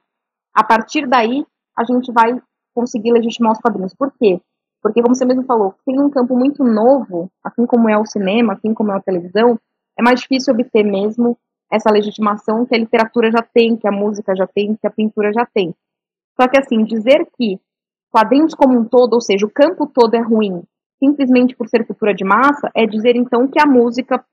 [0.53, 1.45] a partir daí,
[1.77, 2.41] a gente vai
[2.79, 3.93] conseguir legitimar os quadrinhos.
[3.93, 4.39] Por quê?
[4.81, 8.53] Porque, como você mesmo falou, tem um campo muito novo, assim como é o cinema,
[8.53, 9.59] assim como é a televisão,
[9.97, 11.37] é mais difícil obter mesmo
[11.71, 15.31] essa legitimação que a literatura já tem, que a música já tem, que a pintura
[15.33, 15.75] já tem.
[16.39, 17.59] Só que, assim, dizer que
[18.09, 20.63] quadrinhos como um todo, ou seja, o campo todo é ruim,
[20.97, 24.23] simplesmente por ser cultura de massa, é dizer, então, que a música,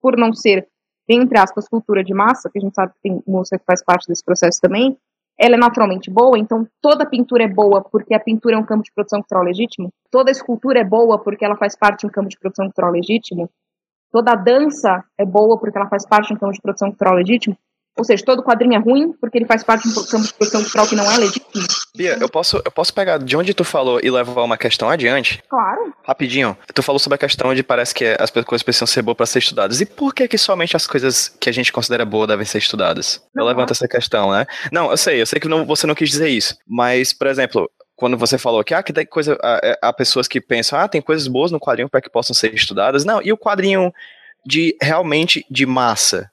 [0.00, 0.68] por não ser
[1.08, 4.06] entre aspas, cultura de massa, que a gente sabe que tem música que faz parte
[4.06, 4.96] desse processo também,
[5.42, 8.84] ela é naturalmente boa, então toda pintura é boa porque a pintura é um campo
[8.84, 12.28] de produção cultural legítimo, toda escultura é boa porque ela faz parte de um campo
[12.28, 13.50] de produção cultural legítimo,
[14.12, 17.56] toda dança é boa porque ela faz parte de um campo de produção cultural legítimo,
[17.96, 20.62] ou seja, todo quadrinho é ruim porque ele faz parte de um campo de produção
[20.62, 21.46] cultural que não é legítimo.
[21.94, 25.42] Bia, eu posso, eu posso pegar de onde tu falou e levar uma questão adiante?
[25.48, 25.92] Claro.
[26.04, 26.56] Rapidinho.
[26.74, 29.40] Tu falou sobre a questão de parece que as coisas precisam ser boas para ser
[29.40, 29.80] estudadas.
[29.80, 33.16] E por que que somente as coisas que a gente considera boas devem ser estudadas?
[33.36, 33.46] Eu Não.
[33.46, 34.46] levanto essa questão, né?
[34.72, 36.56] Não, eu sei, eu sei que não- você não quis dizer isso.
[36.66, 39.38] Mas, por exemplo, quando você falou que, ah, que tem coisa.
[39.42, 42.52] Há, há pessoas que pensam, ah, tem coisas boas no quadrinho para que possam ser
[42.54, 43.04] estudadas.
[43.04, 43.92] Não, e o quadrinho
[44.46, 46.31] de realmente de massa?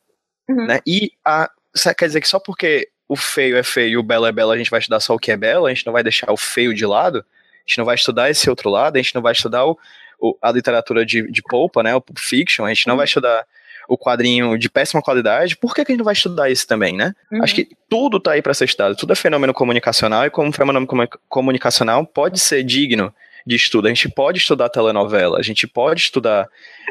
[0.50, 0.66] Uhum.
[0.66, 0.80] Né?
[0.86, 1.50] E a,
[1.98, 4.58] quer dizer que só porque o feio é feio e o belo é belo, a
[4.58, 6.74] gente vai estudar só o que é belo, a gente não vai deixar o feio
[6.74, 9.66] de lado, a gente não vai estudar esse outro lado, a gente não vai estudar
[9.66, 9.78] o,
[10.20, 13.46] o- a literatura de, de polpa, né, o Pulp Fiction, a gente não vai estudar
[13.88, 16.96] o quadrinho de péssima qualidade, por que, que a gente não vai estudar isso também,
[16.96, 17.14] né?
[17.32, 17.44] Uhum.
[17.44, 20.86] Acho que tudo tá aí para ser estudado, tudo é fenômeno comunicacional e como fenômeno
[20.86, 23.12] comu- comunicacional pode ser digno
[23.48, 23.88] de estudo.
[23.88, 26.48] A gente pode estudar telenovela, a gente pode estudar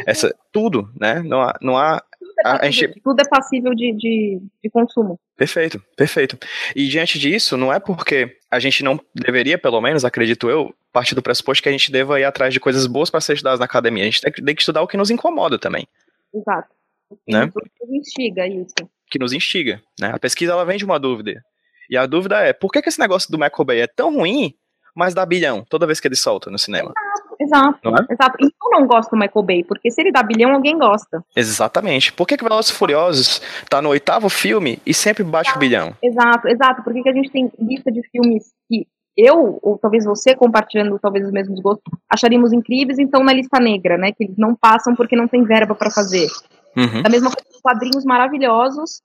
[0.07, 1.23] essa tudo, né?
[1.25, 2.03] Não há, não há
[2.41, 5.19] é passível, gente- tudo é passível de, de, de consumo.
[5.37, 6.39] Perfeito, perfeito.
[6.75, 11.15] E diante disso, não é porque a gente não deveria, pelo menos, acredito eu, partir
[11.15, 13.67] do pressuposto que a gente deva ir atrás de coisas boas para ser estudadas na
[13.67, 14.03] academia.
[14.03, 15.87] A gente tem que, tem que estudar o que nos incomoda também,
[16.35, 16.69] Exato.
[17.27, 17.51] Né?
[17.79, 18.75] Que instiga isso.
[19.11, 19.81] que nos instiga.
[19.99, 20.11] Né?
[20.13, 21.43] A pesquisa ela vem de uma dúvida.
[21.89, 24.55] E a dúvida é, por que, que esse negócio do Michael Bay é tão ruim,
[24.95, 26.93] mas dá bilhão toda vez que ele solta no cinema?
[27.41, 27.89] Exato.
[27.89, 28.13] É?
[28.13, 28.37] Exato.
[28.41, 31.25] E eu não gosto do Michael Bay, porque se ele dá bilhão, alguém gosta.
[31.37, 32.13] Exatamente.
[32.13, 35.95] Por que, que Velozes e Furiosos tá no oitavo filme e sempre bate o bilhão?
[36.03, 36.83] Exato, exato.
[36.83, 38.87] Porque que a gente tem lista de filmes que
[39.17, 43.99] eu, ou talvez você, compartilhando talvez os mesmos gostos, acharíamos incríveis, então na lista negra,
[43.99, 44.13] né?
[44.13, 46.29] Que eles não passam porque não tem verba para fazer.
[46.77, 47.03] Uhum.
[47.03, 49.03] Da mesma coisa, quadrinhos maravilhosos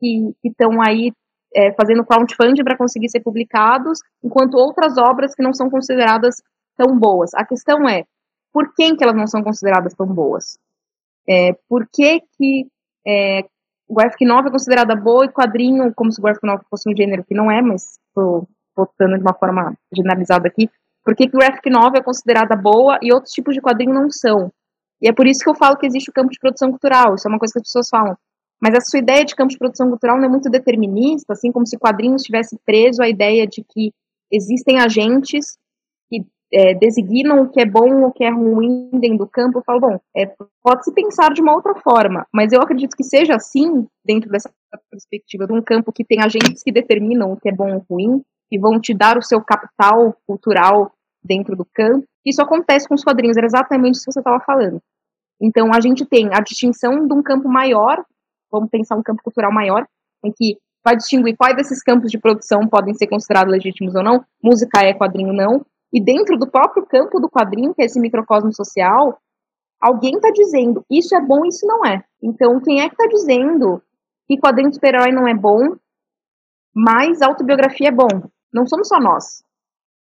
[0.00, 1.12] que estão aí
[1.54, 6.36] é, fazendo crowdfunding para conseguir ser publicados, enquanto outras obras que não são consideradas
[6.78, 7.34] tão boas.
[7.34, 8.04] A questão é,
[8.52, 10.58] por quem que elas não são consideradas tão boas?
[11.28, 12.66] É, por que que
[13.06, 13.44] é,
[13.90, 17.24] graphic novel é considerada boa e quadrinho, como se o graphic novel fosse um gênero
[17.24, 20.70] que não é, mas estou botando de uma forma generalizada aqui,
[21.04, 24.52] por que que graphic novel é considerada boa e outros tipos de quadrinho não são?
[25.00, 27.26] E é por isso que eu falo que existe o campo de produção cultural, isso
[27.26, 28.16] é uma coisa que as pessoas falam.
[28.60, 31.66] Mas a sua ideia de campo de produção cultural não é muito determinista, assim como
[31.66, 33.92] se quadrinhos estivesse preso à ideia de que
[34.30, 35.58] existem agentes que
[36.52, 39.58] é, designam o que é bom o que é ruim dentro do campo.
[39.58, 40.32] Eu falo, bom, é,
[40.62, 44.50] pode-se pensar de uma outra forma, mas eu acredito que seja assim, dentro dessa
[44.90, 48.22] perspectiva de um campo que tem agentes que determinam o que é bom ou ruim,
[48.50, 50.90] e vão te dar o seu capital cultural
[51.22, 52.06] dentro do campo.
[52.24, 54.80] Isso acontece com os quadrinhos, era exatamente isso que você estava falando.
[55.40, 58.02] Então, a gente tem a distinção de um campo maior,
[58.50, 59.86] vamos pensar um campo cultural maior,
[60.24, 64.24] em que vai distinguir quais desses campos de produção podem ser considerados legítimos ou não,
[64.42, 68.52] música é, quadrinho não, e dentro do próprio campo do quadrinho, que é esse microcosmo
[68.52, 69.18] social,
[69.80, 72.04] alguém está dizendo isso é bom, isso não é.
[72.22, 73.82] Então, quem é que está dizendo
[74.26, 75.76] que quadrinho de super-herói não é bom,
[76.74, 78.08] mas autobiografia é bom?
[78.52, 79.42] Não somos só nós.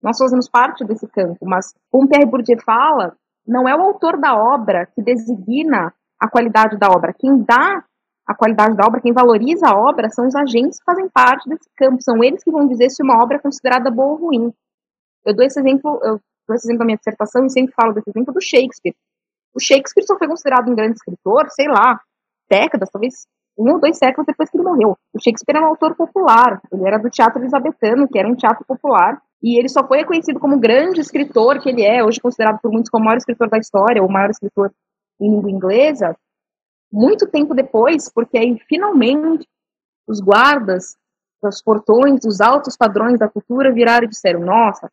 [0.01, 3.15] Nós fazemos parte desse campo, mas como Pierre Bourdieu fala,
[3.47, 7.13] não é o autor da obra que designa a qualidade da obra.
[7.13, 7.83] Quem dá
[8.27, 11.69] a qualidade da obra, quem valoriza a obra, são os agentes que fazem parte desse
[11.75, 12.01] campo.
[12.01, 14.53] São eles que vão dizer se uma obra é considerada boa ou ruim.
[15.25, 18.09] Eu dou esse exemplo, eu dou esse exemplo na minha dissertação e sempre falo desse
[18.09, 18.95] exemplo do Shakespeare.
[19.53, 21.99] O Shakespeare só foi considerado um grande escritor, sei lá,
[22.49, 23.25] décadas, talvez
[23.57, 24.97] um ou dois séculos depois que ele morreu.
[25.13, 28.65] O Shakespeare era um autor popular, ele era do teatro elisabetano, que era um teatro
[28.65, 32.71] popular, e ele só foi reconhecido como grande escritor que ele é, hoje considerado por
[32.71, 34.71] muitos como o maior escritor da história, ou o maior escritor
[35.21, 36.17] em língua inglesa,
[36.91, 39.47] muito tempo depois, porque aí finalmente
[40.07, 40.97] os guardas
[41.41, 44.91] dos portões, dos altos padrões da cultura viraram e disseram: Nossa,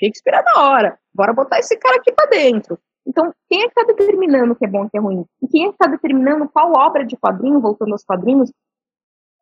[0.00, 2.78] Shakespeare é da hora, bora botar esse cara aqui pra dentro.
[3.06, 5.24] Então, quem é que está determinando o que é bom e o que é ruim?
[5.42, 8.50] E quem é que está determinando qual obra de quadrinho, voltando aos quadrinhos,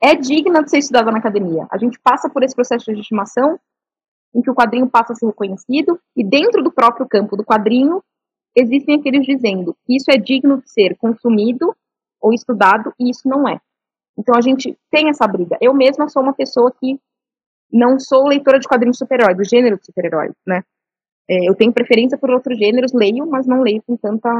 [0.02, 1.66] é digna de ser estudada na academia?
[1.70, 3.58] A gente passa por esse processo de legitimação,
[4.34, 8.02] em que o quadrinho passa a ser reconhecido, e dentro do próprio campo do quadrinho,
[8.56, 11.74] existem aqueles dizendo que isso é digno de ser consumido
[12.20, 13.60] ou estudado, e isso não é.
[14.16, 15.56] Então a gente tem essa briga.
[15.60, 16.98] Eu mesma sou uma pessoa que
[17.72, 20.62] não sou leitora de quadrinhos super-herói, do gênero de super-herói, né?
[21.28, 24.30] É, eu tenho preferência por outros gêneros, leio, mas não leio com tanta,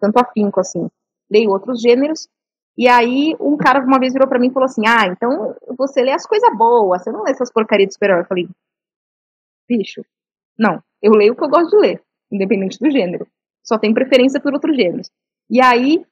[0.00, 0.88] tanto afinco, assim.
[1.30, 2.28] Leio outros gêneros,
[2.76, 6.02] e aí um cara uma vez virou pra mim e falou assim, ah, então você
[6.02, 8.22] lê as coisas boas, você não lê essas porcarias de super-herói.
[8.22, 8.48] Eu falei,
[9.68, 10.04] bicho,
[10.58, 13.26] não, eu leio o que eu gosto de ler, independente do gênero.
[13.62, 15.10] Só tenho preferência por outros gêneros.
[15.48, 16.04] E aí,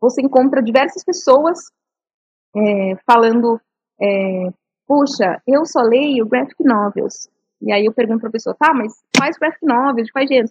[0.00, 1.70] você encontra diversas pessoas
[2.56, 3.60] é, falando,
[4.00, 4.52] é,
[4.90, 7.30] puxa, eu só leio graphic novels.
[7.62, 10.50] E aí eu pergunto pra pessoa, tá, mas quais graphic novels, de quais gêneros?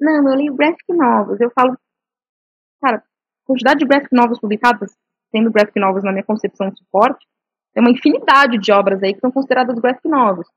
[0.00, 1.40] Não, eu leio graphic novels.
[1.40, 1.78] Eu falo,
[2.82, 3.00] cara,
[3.44, 4.92] quantidade de graphic novels publicadas,
[5.30, 7.24] tendo graphic novels na minha concepção de suporte,
[7.76, 10.48] é uma infinidade de obras aí que são consideradas graphic novels.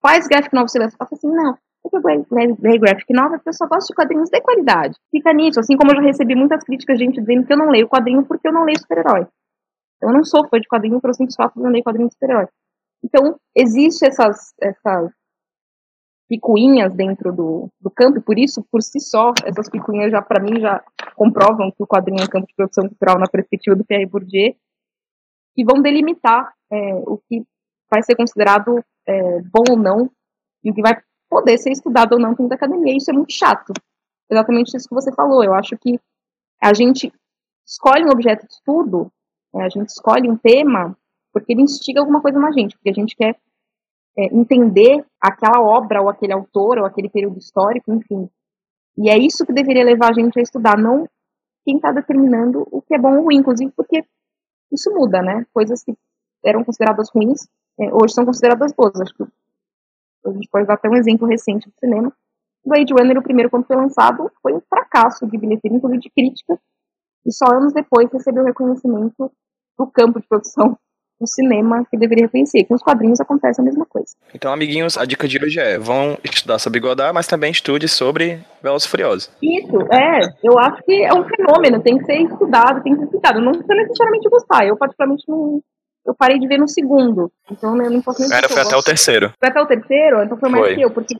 [0.00, 0.88] Quais graphic novels você lê?
[0.88, 1.58] Você fala assim, não,
[1.92, 4.96] eu leio leio graphic novel porque eu só gosto de quadrinhos de qualidade.
[5.10, 7.68] Fica nisso, assim como eu já recebi muitas críticas de gente dizendo que eu não
[7.68, 9.26] leio quadrinho porque eu não leio super-herói.
[10.00, 12.48] Eu não sou fã de quadrinho pelo simples fato de não ler quadrinhos de super-herói.
[13.02, 15.12] Então, existe essas, essas
[16.28, 20.42] picuinhas dentro do, do campo, e por isso, por si só, essas picuinhas já, para
[20.42, 20.84] mim, já
[21.16, 24.54] comprovam que o quadrinho é um campo de produção cultural na perspectiva do Pierre Bourdieu,
[25.54, 27.44] que vão delimitar é, o que
[27.90, 30.10] vai ser considerado é, bom ou não,
[30.62, 32.96] e o que vai poder ser estudado ou não dentro da academia.
[32.96, 33.72] Isso é muito chato.
[34.30, 35.42] Exatamente isso que você falou.
[35.42, 35.98] Eu acho que
[36.62, 37.12] a gente
[37.66, 39.10] escolhe um objeto de estudo,
[39.54, 40.96] né, a gente escolhe um tema,
[41.40, 43.36] porque ele instiga alguma coisa na gente, porque a gente quer
[44.16, 48.28] é, entender aquela obra, ou aquele autor, ou aquele período histórico, enfim.
[48.96, 51.08] E é isso que deveria levar a gente a estudar, não
[51.64, 54.02] quem está determinando o que é bom ou ruim, inclusive porque
[54.72, 55.46] isso muda, né?
[55.52, 55.94] Coisas que
[56.44, 57.46] eram consideradas ruins,
[57.78, 58.98] é, hoje são consideradas boas.
[59.00, 59.22] Acho que
[60.26, 62.12] a gente pode dar até um exemplo recente do cinema.
[62.64, 66.58] Blade Runner, o primeiro, quando foi lançado, foi um fracasso de bilheteria, inclusive de crítica,
[67.24, 69.30] e só anos depois recebeu reconhecimento
[69.78, 70.76] do campo de produção
[71.20, 72.64] do cinema que deveria reconhecer.
[72.64, 74.14] Com os quadrinhos acontece a mesma coisa.
[74.34, 78.40] Então, amiguinhos, a dica de hoje é: vão estudar sobre Godard, mas também estude sobre
[78.62, 79.30] Velozes e Furiosos.
[79.42, 83.04] Isso, é, eu acho que é um fenômeno, tem que ser estudado, tem que ser
[83.06, 83.40] explicado.
[83.40, 84.66] Não precisa necessariamente gostar.
[84.66, 85.60] Eu, particularmente, não.
[86.06, 87.30] Eu parei de ver no segundo.
[87.50, 89.32] Então, eu não posso nem Era, foi até o terceiro.
[89.38, 90.22] Foi até o terceiro?
[90.22, 90.74] Então foi mais Foi.
[90.76, 91.16] que eu, porque.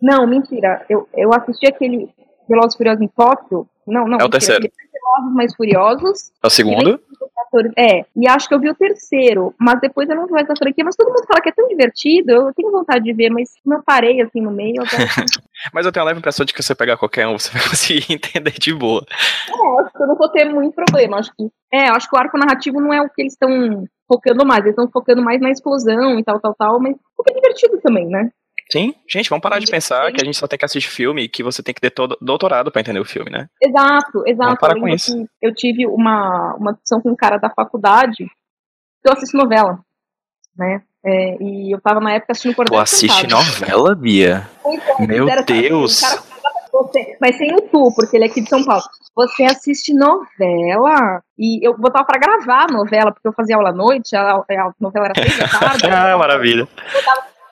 [0.00, 0.84] Não, mentira.
[0.88, 2.08] Eu, eu assisti aquele
[2.48, 3.68] Velozes e Furiosos em Tóquio.
[3.86, 4.18] Não, não.
[4.18, 4.64] É o mentira, terceiro.
[4.64, 6.32] aquele Velozes mais Furiosos.
[6.42, 7.00] É o segundo?
[7.76, 10.56] É, e acho que eu vi o terceiro, mas depois eu não vi mais a
[10.56, 13.50] franquia, mas todo mundo fala que é tão divertido, eu tenho vontade de ver, mas
[13.66, 14.82] eu parei assim no meio,
[15.72, 17.62] Mas eu tenho a leve impressão de que se você pegar qualquer um, você vai
[17.68, 19.04] conseguir entender de boa.
[19.48, 21.18] É, acho que eu não vou ter muito problema.
[21.18, 24.44] Acho que, é, acho que o arco narrativo não é o que eles estão focando
[24.44, 26.96] mais, eles estão focando mais na explosão e tal, tal, tal, mas
[27.28, 28.30] é divertido também, né?
[28.72, 31.28] Sim, gente, vamos parar de pensar que a gente só tem que assistir filme e
[31.28, 33.46] que você tem que ter todo doutorado pra entender o filme, né?
[33.62, 34.56] Exato, exato.
[34.58, 35.28] parar Eu com isso.
[35.42, 39.78] Eu tive uma, uma discussão com um cara da faculdade, que eu assisto novela,
[40.56, 40.80] né?
[41.04, 43.44] É, e eu tava na época assistindo Tu Cordel assiste Cantado.
[43.44, 44.48] novela, Bia?
[44.64, 46.00] Então, Meu fizeram assim, Deus.
[46.00, 48.82] cara falava, você- mas sem o tu, porque ele é aqui de São Paulo.
[49.14, 51.22] Você assiste novela?
[51.38, 54.72] E eu botava pra gravar a novela, porque eu fazia aula à noite, a, a
[54.80, 55.82] novela era seis da tarde.
[55.92, 56.66] Ah, maravilha.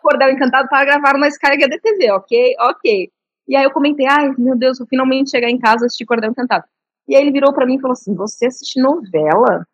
[0.00, 2.56] Cordel Encantado para gravar na Sky HDTV, ok?
[2.60, 3.10] Ok.
[3.48, 6.30] E aí eu comentei, ai, meu Deus, vou finalmente chegar em casa e assistir Cordel
[6.30, 6.64] Encantado.
[7.08, 9.66] E aí ele virou pra mim e falou assim, você assiste novela?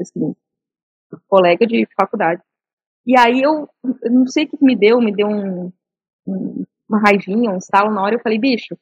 [0.00, 0.34] Assim,
[1.28, 2.42] colega de faculdade.
[3.06, 3.68] E aí eu,
[4.02, 5.72] eu não sei o que me deu, me deu um,
[6.26, 8.76] um- uma raivinha, um estalo na hora, eu falei, bicho,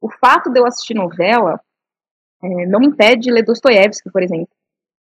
[0.00, 1.60] o fato de eu assistir novela
[2.42, 4.48] eh, não me impede de ler Dostoiévski, por exemplo.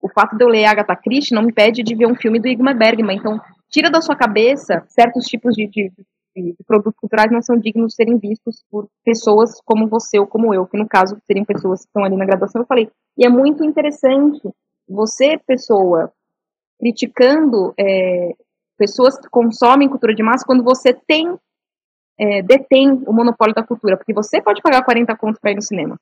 [0.01, 2.47] O fato de eu ler Agatha Christie não me impede de ver um filme do
[2.47, 3.17] Igmar Bergman.
[3.17, 3.39] Então,
[3.69, 5.91] tira da sua cabeça certos tipos de, de,
[6.35, 10.27] de- de produtos culturais não são dignos de serem vistos por pessoas como você ou
[10.27, 12.61] como eu, que no caso seriam pessoas que estão ali na graduação.
[12.61, 14.41] Eu falei, e é muito interessante
[14.87, 16.11] você, pessoa,
[16.79, 18.33] criticando é,
[18.77, 21.37] pessoas que consomem cultura de massa quando você tem,
[22.19, 25.61] é, detém o monopólio da cultura, porque você pode pagar 40 contos para ir no
[25.61, 25.97] cinema.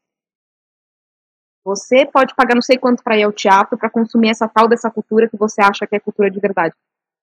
[1.64, 4.90] Você pode pagar não sei quanto para ir ao teatro para consumir essa tal dessa
[4.90, 6.74] cultura que você acha que é cultura de verdade.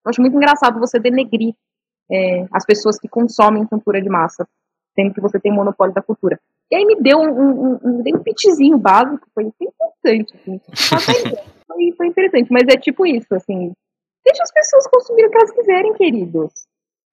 [0.05, 1.55] Eu acho muito engraçado você denegrir
[2.11, 4.47] é, as pessoas que consomem cultura de massa,
[4.95, 6.39] sendo que você tem monopólio da cultura.
[6.71, 10.35] E aí me deu um, um, um, dei um pitchzinho básico, foi importante.
[10.37, 10.61] Assim.
[11.67, 13.73] Foi, foi interessante, mas é tipo isso, assim.
[14.25, 16.53] Deixa as pessoas consumirem o que elas quiserem, queridos.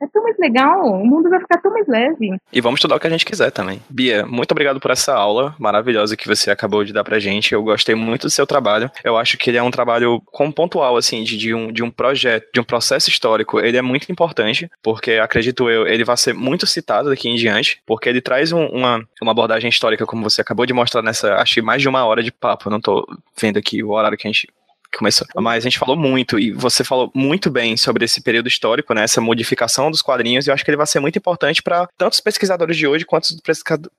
[0.02, 2.36] É tão mais legal, o mundo vai ficar tão mais leve.
[2.52, 3.80] E vamos estudar o que a gente quiser também.
[3.90, 7.54] Bia, muito obrigado por essa aula maravilhosa que você acabou de dar pra gente.
[7.54, 8.90] Eu gostei muito do seu trabalho.
[9.04, 11.92] Eu acho que ele é um trabalho com pontual, assim, de, de, um, de um
[11.92, 13.60] projeto, de um processo histórico.
[13.60, 17.80] Ele é muito importante, porque acredito eu, ele vai ser muito citado daqui em diante,
[17.86, 21.64] porque ele traz um- uma, uma abordagem histórica, como você acabou de mostrar nessa, acho
[21.64, 22.70] mais de uma hora de papo.
[22.72, 23.06] Não tô
[23.40, 24.48] vendo aqui o horário que a gente
[24.92, 25.26] que começou.
[25.38, 29.04] Mas a gente falou muito, e você falou muito bem sobre esse período histórico, né?
[29.04, 32.14] Essa modificação dos quadrinhos, e eu acho que ele vai ser muito importante para tanto
[32.14, 33.42] os pesquisadores de hoje quanto os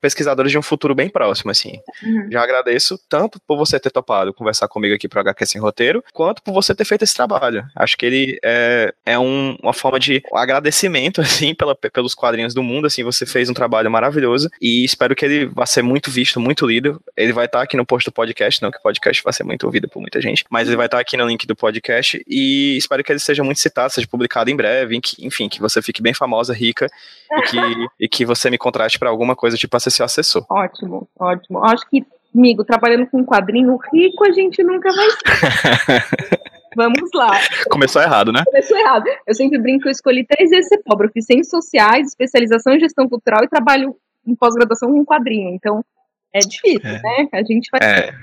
[0.00, 1.78] pesquisadores de um futuro bem próximo, assim.
[2.02, 2.28] Uhum.
[2.30, 6.42] Já agradeço tanto por você ter topado conversar comigo aqui pro HQ Sem Roteiro, quanto
[6.42, 7.64] por você ter feito esse trabalho.
[7.76, 11.20] Acho que ele é, é um- uma forma de agradecimento,
[11.50, 15.24] assim, pela- pelos quadrinhos do mundo, assim, você fez um trabalho maravilhoso e espero que
[15.24, 17.00] ele vá ser muito visto, muito lido.
[17.16, 19.64] Ele vai estar aqui no post do podcast, não que o podcast vai ser muito
[19.64, 23.02] ouvido por muita gente, mas ele vai estar aqui no link do podcast e espero
[23.02, 26.52] que ele seja muito citado, seja publicado em breve, enfim, que você fique bem famosa,
[26.54, 26.86] rica
[27.30, 27.56] e que,
[28.00, 30.44] e que você me contrate para alguma coisa, tipo, seu assessor.
[30.50, 31.64] Ótimo, ótimo.
[31.64, 32.04] Acho que,
[32.34, 36.02] amigo, trabalhando com quadrinho rico, a gente nunca vai ser.
[36.76, 37.38] Vamos lá.
[37.70, 38.42] Começou errado, né?
[38.46, 39.04] Começou errado.
[39.26, 41.06] Eu sempre brinco eu escolhi três vezes ser pobre.
[41.06, 43.94] Eu fiz ciências sociais, especialização em gestão cultural e trabalho
[44.26, 45.50] em pós-graduação com quadrinho.
[45.54, 45.84] Então,
[46.32, 47.02] é difícil, É.
[47.02, 47.28] né?
[47.32, 48.14] A gente faz É,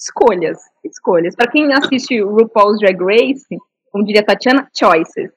[0.00, 0.58] escolhas.
[0.82, 1.36] Escolhas.
[1.36, 3.46] Pra quem assiste o RuPaul's Drag Race,
[3.92, 5.30] como diria Tatiana, choices.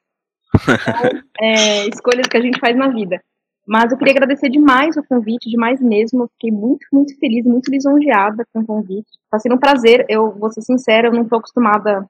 [0.54, 3.22] Então, é, escolhas que a gente faz na vida.
[3.66, 6.24] Mas eu queria agradecer demais o convite, demais mesmo.
[6.24, 9.08] Eu fiquei muito, muito feliz, muito lisonjeada com o convite.
[9.24, 10.04] Está sendo um prazer.
[10.08, 12.06] Eu vou ser sincera, eu não estou acostumada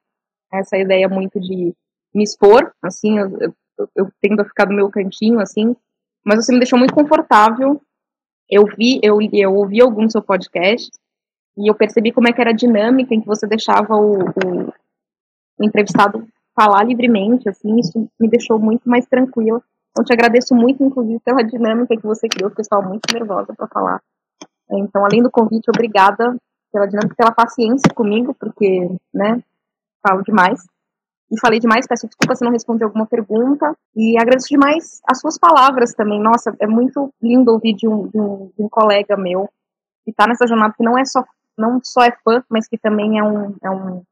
[0.53, 1.73] a essa ideia muito de
[2.15, 2.73] me expor.
[2.83, 5.77] Assim, eu, eu, eu tendo a ficar do meu cantinho, assim.
[6.25, 7.81] Mas você me deixou muito confortável.
[8.51, 10.91] Eu vi, eu, eu ouvi algum do seu podcast
[11.57, 14.73] e eu percebi como é que era a dinâmica em que você deixava o, o,
[15.61, 19.63] entrevistado falar livremente, assim, isso me deixou muito mais tranquila.
[19.91, 23.55] Então, te agradeço muito, inclusive, pela dinâmica que você criou, porque eu estava muito nervosa
[23.55, 24.03] para falar.
[24.71, 26.37] Então, além do convite, obrigada
[26.73, 29.41] pela dinâmica, pela paciência comigo, porque, né,
[30.03, 30.65] falo demais.
[31.31, 33.75] E falei demais, peço desculpa se não respondi alguma pergunta.
[33.97, 36.21] E agradeço demais as suas palavras também.
[36.21, 39.49] Nossa, é muito lindo ouvir de um, de um, de um colega meu
[40.05, 41.25] que está nessa jornada, que não é só,
[41.57, 44.03] não só é fã, mas que também é um, é um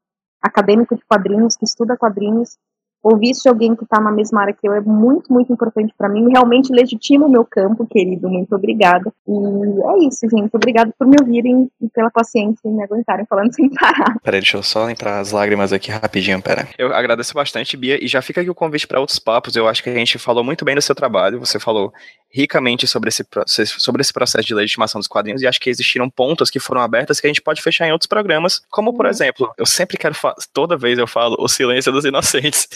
[0.41, 2.57] acadêmico de quadrinhos, que estuda quadrinhos.
[3.03, 5.93] Ouvir isso de alguém que está na mesma área que eu é muito, muito importante
[5.97, 6.29] para mim.
[6.31, 8.29] Realmente legitima o meu campo, querido.
[8.29, 9.11] Muito obrigada.
[9.27, 10.49] E é isso, gente.
[10.55, 14.15] Obrigado por me ouvirem e pela paciência e me aguentarem falando sem parar.
[14.23, 16.67] Peraí, deixa eu só entrar as lágrimas aqui rapidinho, pera.
[16.77, 19.55] Eu agradeço bastante, Bia, e já fica aqui o convite para outros papos.
[19.55, 21.91] Eu acho que a gente falou muito bem do seu trabalho, você falou
[22.31, 26.09] ricamente sobre esse, processo, sobre esse processo de legitimação dos quadrinhos, e acho que existiram
[26.09, 29.11] pontos que foram abertas que a gente pode fechar em outros programas, como, por Uhum.
[29.11, 30.15] exemplo, eu sempre quero,
[30.51, 32.67] toda vez eu falo o silêncio dos inocentes.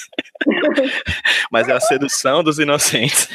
[1.52, 3.28] Mas é a sedução dos inocentes.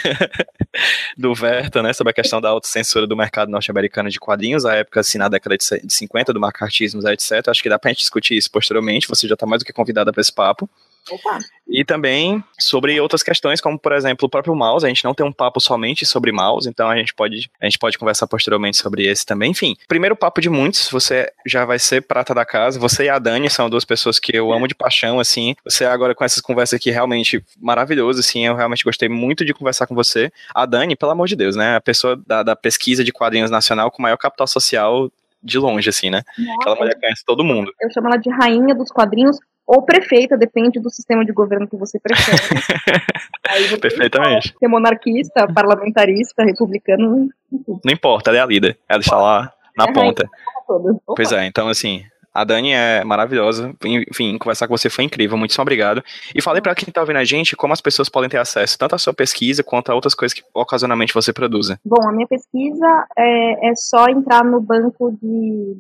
[1.16, 5.00] do Verta, né, sobre a questão da autocensura do mercado norte-americano de quadrinhos, a época,
[5.00, 7.48] assim, na década de se- de 50, do macartismo, etc.
[7.48, 10.12] Acho que dá pra gente discutir isso posteriormente, você já tá mais do que convidada
[10.12, 10.68] para esse papo.
[11.10, 11.38] Opa.
[11.68, 15.24] E também sobre outras questões, como, por exemplo, o próprio mouse, a gente não tem
[15.26, 19.06] um papo somente sobre mouse, então a gente pode, a gente pode conversar posteriormente sobre
[19.06, 19.50] esse também.
[19.50, 23.18] Enfim, primeiro papo de muitos, você já vai ser prata da casa, você e a
[23.18, 26.76] Dani são duas pessoas que eu amo de paixão, assim, você agora com essas conversas
[26.76, 30.30] aqui realmente maravilhoso, assim, eu realmente gostei muito de conversar com você.
[30.54, 33.90] A Dani, pelo amor de Deus, né, a pessoa da, da pesquisa de quadrinhos nacional
[33.90, 35.10] com maior capital social
[35.42, 36.22] de longe, assim, né,
[36.60, 37.72] aquela mulher conhece todo mundo.
[37.80, 39.38] Eu chamo ela de rainha dos quadrinhos
[39.74, 42.36] ou prefeita, depende do sistema de governo que você prefere.
[43.48, 44.54] Aí você Perfeitamente.
[44.58, 49.92] ser monarquista, parlamentarista, republicano, Não importa, ela é a líder, ela está lá na É
[49.92, 50.28] ponta.
[50.66, 51.00] todo.
[51.16, 52.04] Pois é, então assim,
[52.34, 53.74] a Dani é maravilhosa.
[53.84, 55.36] Enfim, conversar com você foi incrível.
[55.36, 56.02] Muito obrigado.
[56.34, 58.94] E falei pra quem tá ouvindo a gente como as pessoas podem ter acesso tanto
[58.94, 61.78] à sua pesquisa quanto a outras coisas que ocasionalmente você produza.
[61.84, 65.76] Bom, a minha pesquisa é, é só entrar no banco de,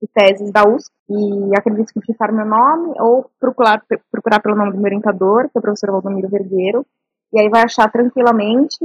[0.00, 4.72] de teses da USP e acredito que digitar meu nome ou procurar, procurar pelo nome
[4.72, 6.84] do meu orientador, que é o professor Valdomiro Vergueiro,
[7.32, 8.78] e aí vai achar tranquilamente.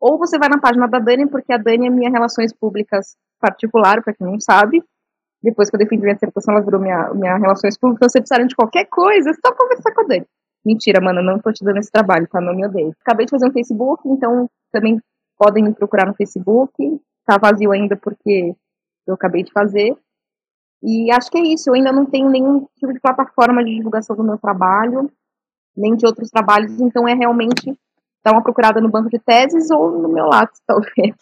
[0.00, 4.02] Ou você vai na página da Dani, porque a Dani é minha relações públicas particular,
[4.02, 4.82] para quem não sabe.
[5.42, 7.98] Depois que eu defendi minha dissertação, ela virou minha, minha relações públicas.
[7.98, 10.26] Então, se precisarem de qualquer coisa, é só conversar com a Dani.
[10.64, 12.40] Mentira, mano, não tô te dando esse trabalho, tá?
[12.40, 12.92] Não me odeio.
[13.00, 15.00] Acabei de fazer um Facebook, então também
[15.38, 16.72] podem me procurar no Facebook.
[17.24, 18.54] Tá vazio ainda porque
[19.06, 19.96] eu acabei de fazer.
[20.82, 21.70] E acho que é isso.
[21.70, 25.10] Eu ainda não tenho nenhum tipo de plataforma de divulgação do meu trabalho,
[25.76, 27.76] nem de outros trabalhos, então é realmente
[28.24, 31.14] dar uma procurada no banco de teses ou no meu lápis, talvez.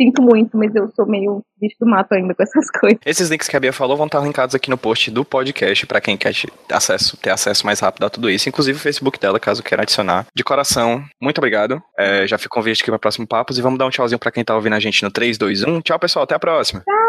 [0.00, 2.98] Sinto muito, mas eu sou meio bicho do mato ainda com essas coisas.
[3.04, 6.00] Esses links que a Bia falou vão estar linkados aqui no post do podcast pra
[6.00, 6.32] quem quer
[6.70, 10.26] acesso, ter acesso mais rápido a tudo isso, inclusive o Facebook dela, caso queira adicionar.
[10.34, 11.80] De coração, muito obrigado.
[11.98, 14.32] É, já fica o convite aqui para próximo papos e vamos dar um tchauzinho pra
[14.32, 15.80] quem tá ouvindo a gente no 3, 2, 1.
[15.82, 16.82] Tchau, pessoal, até a próxima.
[16.88, 17.01] Ah,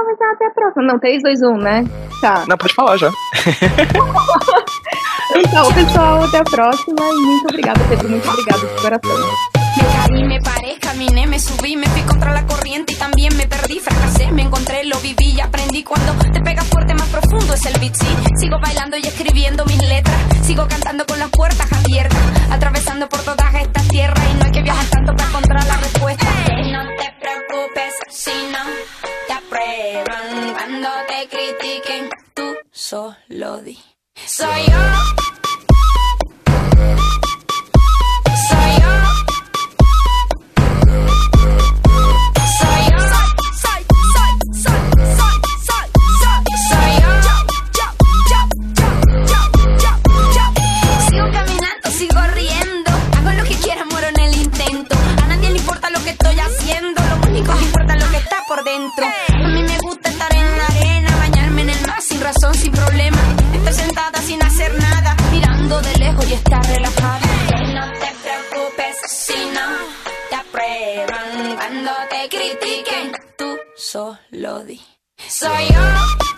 [0.76, 1.86] Não, 3, 2, 1, né?
[2.22, 2.45] Tá.
[2.48, 3.12] Não, pode falar já.
[5.36, 8.10] Então, pessoal, até a próxima e muito obrigada, Pedro.
[8.10, 9.18] Muito obrigada de coração.
[9.78, 13.48] Me caí, me paré, caminé, me subí, me fui contra la corriente y también me
[13.48, 17.54] perdí, fracasé, me encontré, lo viví y aprendí cuando te pegas fuerte más profundo.
[17.54, 18.08] es el beat, sí.
[18.38, 20.16] Sigo bailando y escribiendo mis letras.
[20.44, 22.20] Sigo cantando con las puertas abiertas.
[22.52, 24.24] Atravesando por todas estas tierras.
[24.32, 26.28] Y no hay que viajar tanto para encontrar la respuesta.
[26.64, 28.53] Y no te preocupes si no
[31.28, 33.78] critiquen, tú solo di.
[34.26, 35.33] Soy yo.
[74.64, 74.81] melody.
[75.27, 76.33] So you're.